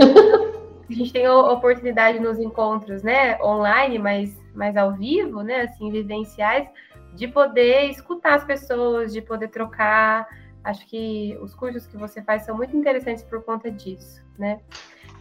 a 0.93 0.97
gente 0.97 1.13
tem 1.13 1.27
oportunidade 1.27 2.19
nos 2.19 2.39
encontros, 2.39 3.03
né, 3.03 3.41
online, 3.41 3.99
mas 3.99 4.43
mais 4.53 4.77
ao 4.77 4.93
vivo, 4.93 5.41
né, 5.41 5.61
assim, 5.61 5.91
vivenciais, 5.91 6.67
de 7.13 7.27
poder 7.27 7.89
escutar 7.89 8.35
as 8.35 8.43
pessoas, 8.43 9.11
de 9.11 9.21
poder 9.21 9.47
trocar. 9.49 10.27
Acho 10.63 10.85
que 10.87 11.37
os 11.41 11.53
cursos 11.53 11.85
que 11.87 11.97
você 11.97 12.21
faz 12.21 12.43
são 12.43 12.55
muito 12.55 12.75
interessantes 12.75 13.23
por 13.23 13.43
conta 13.43 13.69
disso, 13.69 14.23
né? 14.37 14.59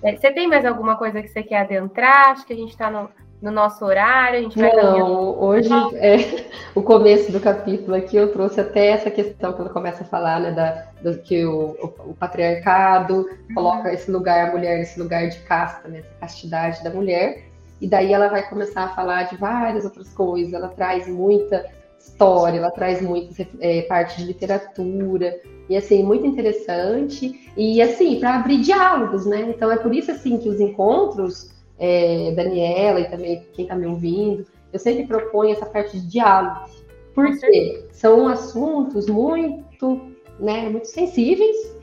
É, 0.03 0.17
você 0.17 0.33
tem 0.33 0.49
mais 0.49 0.65
alguma 0.65 0.97
coisa 0.97 1.23
que 1.23 1.29
você 1.29 1.43
quer 1.43 1.61
adentrar? 1.61 2.31
Acho 2.31 2.47
que 2.47 2.53
a 2.53 2.57
gente 2.57 2.71
está 2.71 2.91
no, 2.91 3.11
no, 3.43 3.51
nosso 3.51 3.85
horário, 3.85 4.39
a 4.39 4.43
gente 4.43 4.59
vai 4.59 4.75
Não, 4.75 5.39
hoje 5.39 5.69
é, 5.95 6.47
o 6.75 6.83
começo 6.83 7.33
do 7.33 7.41
capítulo 7.41 7.97
aqui 7.97 8.17
eu 8.17 8.33
trouxe 8.33 8.61
até 8.61 8.89
essa 8.89 9.11
questão 9.11 9.53
que 9.53 9.61
ela 9.61 9.71
começa 9.71 10.05
a 10.05 10.07
falar, 10.07 10.41
né, 10.41 10.53
da, 10.53 10.87
do, 11.03 11.19
que 11.19 11.45
o, 11.45 11.77
o, 11.83 12.11
o 12.11 12.15
patriarcado 12.15 13.17
uhum. 13.17 13.55
coloca 13.55 13.93
esse 13.93 14.11
lugar, 14.11 14.49
a 14.49 14.53
mulher, 14.53 14.81
esse 14.81 14.99
lugar 14.99 15.29
de 15.29 15.39
casta, 15.41 15.89
né, 15.89 15.99
essa 15.99 16.15
castidade 16.21 16.85
da 16.85 16.91
mulher, 16.91 17.45
e 17.81 17.89
daí 17.89 18.13
ela 18.13 18.29
vai 18.29 18.49
começar 18.49 18.85
a 18.85 18.89
falar 18.95 19.25
de 19.25 19.37
várias 19.37 19.85
outras 19.85 20.09
coisas, 20.15 20.53
ela 20.53 20.69
traz 20.69 21.09
muita 21.09 21.67
história, 21.99 22.59
ela 22.59 22.71
traz 22.71 23.01
muita 23.03 23.47
é, 23.61 23.83
parte 23.83 24.19
de 24.19 24.25
literatura, 24.25 25.41
e 25.69 25.77
assim, 25.77 26.03
muito 26.03 26.27
interessante, 26.27 27.51
e 27.57 27.81
assim, 27.81 28.19
para 28.19 28.37
abrir 28.37 28.61
diálogos, 28.61 29.25
né? 29.27 29.43
Então 29.49 29.71
é 29.71 29.77
por 29.77 29.95
isso 29.95 30.11
assim 30.11 30.39
que 30.39 30.49
os 30.49 30.61
encontros, 30.61 31.52
é, 31.83 32.31
Daniela 32.31 33.01
e 33.01 33.11
também 33.11 33.45
quem 33.53 33.65
está 33.65 33.75
me 33.75 33.87
ouvindo, 33.87 34.47
eu 34.73 34.79
sempre 34.79 35.05
proponho 35.05 35.53
essa 35.53 35.67
parte 35.67 35.99
de 35.99 36.07
diálogo, 36.07 36.71
porque 37.13 37.89
são 37.91 38.29
assuntos 38.29 39.09
muito, 39.09 40.01
né, 40.39 40.69
muito 40.69 40.87
sensíveis, 40.87 41.77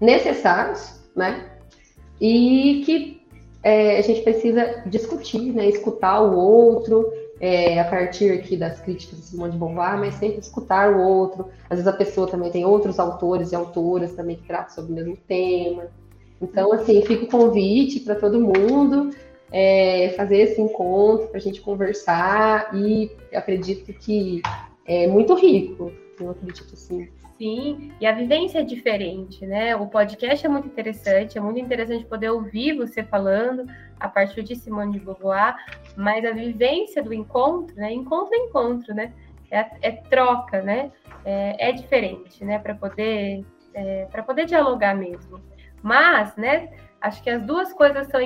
necessários, 0.00 1.00
né? 1.14 1.48
E 2.20 2.82
que 2.84 3.22
é, 3.62 3.98
a 3.98 4.02
gente 4.02 4.22
precisa 4.22 4.82
discutir, 4.86 5.52
né? 5.54 5.68
Escutar 5.68 6.20
o 6.20 6.36
outro, 6.36 7.10
é, 7.40 7.78
a 7.78 7.84
partir 7.84 8.32
aqui 8.32 8.56
das 8.56 8.80
críticas 8.80 9.20
de 9.20 9.26
Simone 9.26 9.52
de 9.52 9.58
Beauvoir, 9.58 9.98
mas 9.98 10.14
sempre 10.14 10.40
escutar 10.40 10.92
o 10.92 11.00
outro. 11.00 11.48
Às 11.70 11.78
vezes 11.78 11.86
a 11.86 11.96
pessoa 11.96 12.26
também 12.26 12.50
tem 12.50 12.64
outros 12.64 12.98
autores 12.98 13.52
e 13.52 13.54
autoras 13.54 14.12
também 14.12 14.36
que 14.36 14.46
tratam 14.46 14.74
sobre 14.74 14.92
o 14.92 14.94
mesmo 14.96 15.16
tema. 15.28 15.84
Então, 16.42 16.72
assim, 16.72 17.00
fica 17.02 17.24
o 17.24 17.28
convite 17.28 18.00
para 18.00 18.16
todo 18.16 18.40
mundo 18.40 19.10
é, 19.52 20.12
fazer 20.16 20.38
esse 20.38 20.60
encontro, 20.60 21.28
para 21.28 21.38
a 21.38 21.42
gente 21.42 21.60
conversar 21.60 22.74
e 22.74 23.10
acredito 23.34 23.92
que 23.92 24.42
é 24.86 25.06
muito 25.06 25.34
rico. 25.34 25.92
Eu 26.18 26.30
acredito 26.30 26.72
assim. 26.72 27.08
Sim, 27.38 27.92
e 28.00 28.06
a 28.06 28.12
vivência 28.12 28.60
é 28.60 28.62
diferente, 28.62 29.44
né? 29.44 29.76
O 29.76 29.86
podcast 29.86 30.44
é 30.44 30.48
muito 30.48 30.66
interessante, 30.66 31.36
é 31.36 31.40
muito 31.40 31.60
interessante 31.60 32.06
poder 32.06 32.30
ouvir 32.30 32.74
você 32.74 33.02
falando 33.02 33.66
a 34.00 34.08
partir 34.08 34.42
de 34.42 34.56
Simone 34.56 34.92
de 34.92 35.00
Beauvoir, 35.00 35.54
mas 35.96 36.24
a 36.24 36.30
vivência 36.30 37.02
do 37.02 37.12
encontro, 37.12 37.76
né? 37.76 37.92
Encontro 37.92 38.34
é 38.34 38.38
encontro, 38.38 38.94
né? 38.94 39.12
É, 39.50 39.66
é 39.82 39.90
troca, 39.92 40.62
né? 40.62 40.90
É, 41.26 41.68
é 41.68 41.72
diferente, 41.72 42.42
né? 42.42 42.58
Para 42.58 42.74
poder 42.74 43.44
é, 43.74 44.06
para 44.10 44.22
poder 44.22 44.46
dialogar 44.46 44.96
mesmo. 44.96 45.38
Mas, 45.82 46.34
né? 46.36 46.70
Acho 47.02 47.22
que 47.22 47.28
as 47.28 47.42
duas 47.42 47.70
coisas 47.74 48.06
são 48.08 48.20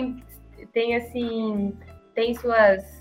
têm 0.73 0.97
assim 0.97 1.77
têm 2.15 2.35
suas 2.35 3.01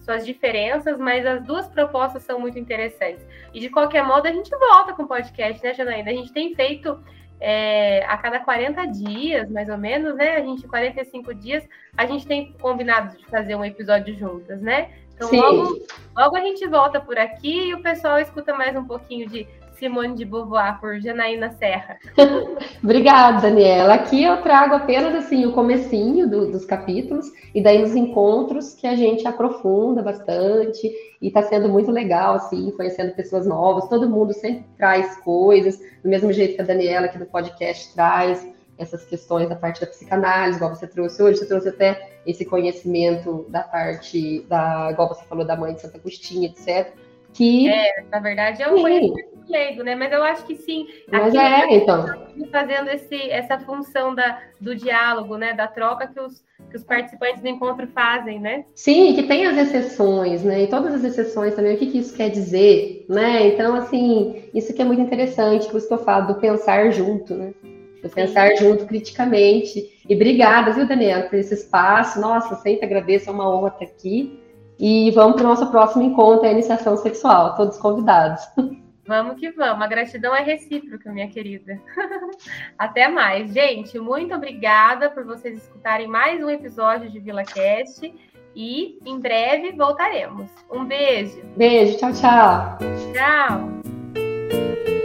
suas 0.00 0.24
diferenças, 0.24 0.98
mas 0.98 1.24
as 1.26 1.42
duas 1.44 1.68
propostas 1.68 2.22
são 2.22 2.40
muito 2.40 2.58
interessantes. 2.58 3.24
E 3.52 3.60
de 3.60 3.68
qualquer 3.68 4.02
modo, 4.02 4.26
a 4.26 4.32
gente 4.32 4.50
volta 4.50 4.94
com 4.94 5.02
o 5.02 5.06
podcast, 5.06 5.62
né, 5.62 5.74
Janaína? 5.74 6.10
A 6.10 6.14
gente 6.14 6.32
tem 6.32 6.54
feito 6.54 6.98
é, 7.38 8.04
a 8.06 8.16
cada 8.16 8.40
40 8.40 8.86
dias, 8.86 9.50
mais 9.50 9.68
ou 9.68 9.78
menos, 9.78 10.16
né? 10.16 10.36
A 10.36 10.40
gente, 10.40 10.66
45 10.66 11.34
dias, 11.34 11.66
a 11.96 12.06
gente 12.06 12.26
tem 12.26 12.52
combinado 12.60 13.16
de 13.16 13.24
fazer 13.26 13.54
um 13.54 13.64
episódio 13.64 14.14
juntas, 14.16 14.60
né? 14.60 14.90
Então, 15.14 15.30
logo, 15.32 15.86
logo 16.16 16.36
a 16.36 16.40
gente 16.40 16.66
volta 16.66 16.98
por 16.98 17.18
aqui 17.18 17.68
e 17.68 17.74
o 17.74 17.82
pessoal 17.82 18.18
escuta 18.18 18.54
mais 18.54 18.74
um 18.74 18.84
pouquinho 18.84 19.28
de 19.28 19.46
Simone 19.80 20.14
de 20.14 20.26
Beauvoir 20.26 20.78
por 20.78 21.00
Janaína 21.00 21.50
Serra. 21.52 21.98
Obrigada, 22.84 23.40
Daniela. 23.40 23.94
Aqui 23.94 24.22
eu 24.22 24.36
trago 24.42 24.74
apenas 24.74 25.14
assim 25.14 25.46
o 25.46 25.52
comecinho 25.52 26.28
do, 26.28 26.52
dos 26.52 26.66
capítulos 26.66 27.32
e 27.54 27.62
daí 27.62 27.80
nos 27.80 27.96
encontros 27.96 28.74
que 28.74 28.86
a 28.86 28.94
gente 28.94 29.26
aprofunda 29.26 30.02
bastante 30.02 30.86
e 31.20 31.28
está 31.28 31.42
sendo 31.42 31.66
muito 31.66 31.90
legal 31.90 32.34
assim, 32.34 32.70
conhecendo 32.72 33.14
pessoas 33.14 33.46
novas. 33.46 33.88
Todo 33.88 34.08
mundo 34.08 34.34
sempre 34.34 34.66
traz 34.76 35.16
coisas, 35.16 35.78
do 36.02 36.10
mesmo 36.10 36.30
jeito 36.30 36.56
que 36.56 36.60
a 36.60 36.64
Daniela 36.64 37.06
aqui 37.06 37.18
no 37.18 37.26
podcast 37.26 37.94
traz 37.94 38.46
essas 38.76 39.04
questões 39.06 39.48
da 39.48 39.56
parte 39.56 39.80
da 39.80 39.86
psicanálise, 39.86 40.56
igual 40.56 40.74
você 40.74 40.86
trouxe 40.86 41.22
hoje, 41.22 41.38
você 41.38 41.46
trouxe 41.46 41.68
até 41.70 42.10
esse 42.26 42.44
conhecimento 42.44 43.46
da 43.48 43.62
parte 43.62 44.40
da, 44.48 44.90
igual 44.90 45.08
você 45.08 45.24
falou 45.24 45.44
da 45.44 45.56
mãe 45.56 45.74
de 45.74 45.80
Santa 45.80 45.96
Agostinha, 45.96 46.48
etc. 46.48 46.92
Que 47.32 47.68
é, 47.68 48.04
na 48.10 48.18
verdade 48.18 48.62
é 48.62 48.68
um 48.68 48.80
conhecimento 48.80 49.39
leigo, 49.50 49.82
né? 49.82 49.94
Mas 49.94 50.12
eu 50.12 50.22
acho 50.22 50.44
que 50.44 50.54
sim. 50.54 50.86
Mas 51.10 51.34
é, 51.34 51.74
então. 51.74 52.06
Fazendo 52.50 52.88
esse, 52.88 53.30
essa 53.30 53.58
função 53.58 54.14
da, 54.14 54.38
do 54.60 54.74
diálogo, 54.74 55.36
né? 55.36 55.52
Da 55.52 55.66
troca 55.66 56.06
que 56.06 56.20
os, 56.20 56.44
que 56.70 56.76
os 56.76 56.84
participantes 56.84 57.42
do 57.42 57.48
encontro 57.48 57.86
fazem, 57.88 58.40
né? 58.40 58.64
Sim, 58.74 59.14
que 59.14 59.24
tem 59.24 59.46
as 59.46 59.56
exceções, 59.56 60.42
né? 60.42 60.62
E 60.62 60.66
todas 60.68 60.94
as 60.94 61.04
exceções 61.04 61.54
também, 61.54 61.74
o 61.74 61.78
que, 61.78 61.86
que 61.86 61.98
isso 61.98 62.16
quer 62.16 62.30
dizer, 62.30 63.04
né? 63.08 63.48
Então, 63.48 63.74
assim, 63.74 64.44
isso 64.54 64.72
que 64.72 64.82
é 64.82 64.84
muito 64.84 65.02
interessante, 65.02 65.68
por 65.68 65.78
isso 65.78 65.88
que 65.88 65.94
eu 65.94 66.04
falo 66.04 66.28
do 66.28 66.40
pensar 66.40 66.90
junto, 66.90 67.34
né? 67.34 67.52
Do 68.02 68.08
pensar 68.08 68.54
junto 68.56 68.86
criticamente. 68.86 70.00
E 70.08 70.14
obrigada, 70.14 70.72
viu, 70.72 70.86
Daniela, 70.86 71.24
por 71.24 71.38
esse 71.38 71.54
espaço. 71.54 72.20
Nossa, 72.20 72.56
sempre 72.56 72.86
agradeço, 72.86 73.28
é 73.28 73.32
uma 73.32 73.54
honra 73.54 73.68
estar 73.68 73.84
aqui. 73.84 74.40
E 74.78 75.10
vamos 75.10 75.36
para 75.36 75.44
o 75.44 75.48
nosso 75.48 75.70
próximo 75.70 76.02
encontro, 76.02 76.48
a 76.48 76.52
iniciação 76.52 76.96
sexual, 76.96 77.54
todos 77.54 77.76
convidados. 77.76 78.42
Vamos 79.10 79.40
que 79.40 79.50
vamos. 79.50 79.82
A 79.82 79.88
gratidão 79.88 80.32
é 80.32 80.40
recíproca, 80.40 81.10
minha 81.10 81.28
querida. 81.28 81.80
Até 82.78 83.08
mais. 83.08 83.52
Gente, 83.52 83.98
muito 83.98 84.32
obrigada 84.32 85.10
por 85.10 85.24
vocês 85.24 85.56
escutarem 85.56 86.06
mais 86.06 86.40
um 86.40 86.48
episódio 86.48 87.10
de 87.10 87.18
VilaCast 87.18 88.14
e 88.54 89.00
em 89.04 89.18
breve 89.18 89.72
voltaremos. 89.72 90.48
Um 90.70 90.84
beijo. 90.84 91.42
Beijo, 91.56 91.98
tchau, 91.98 92.12
tchau. 92.12 92.78
Tchau. 93.12 94.99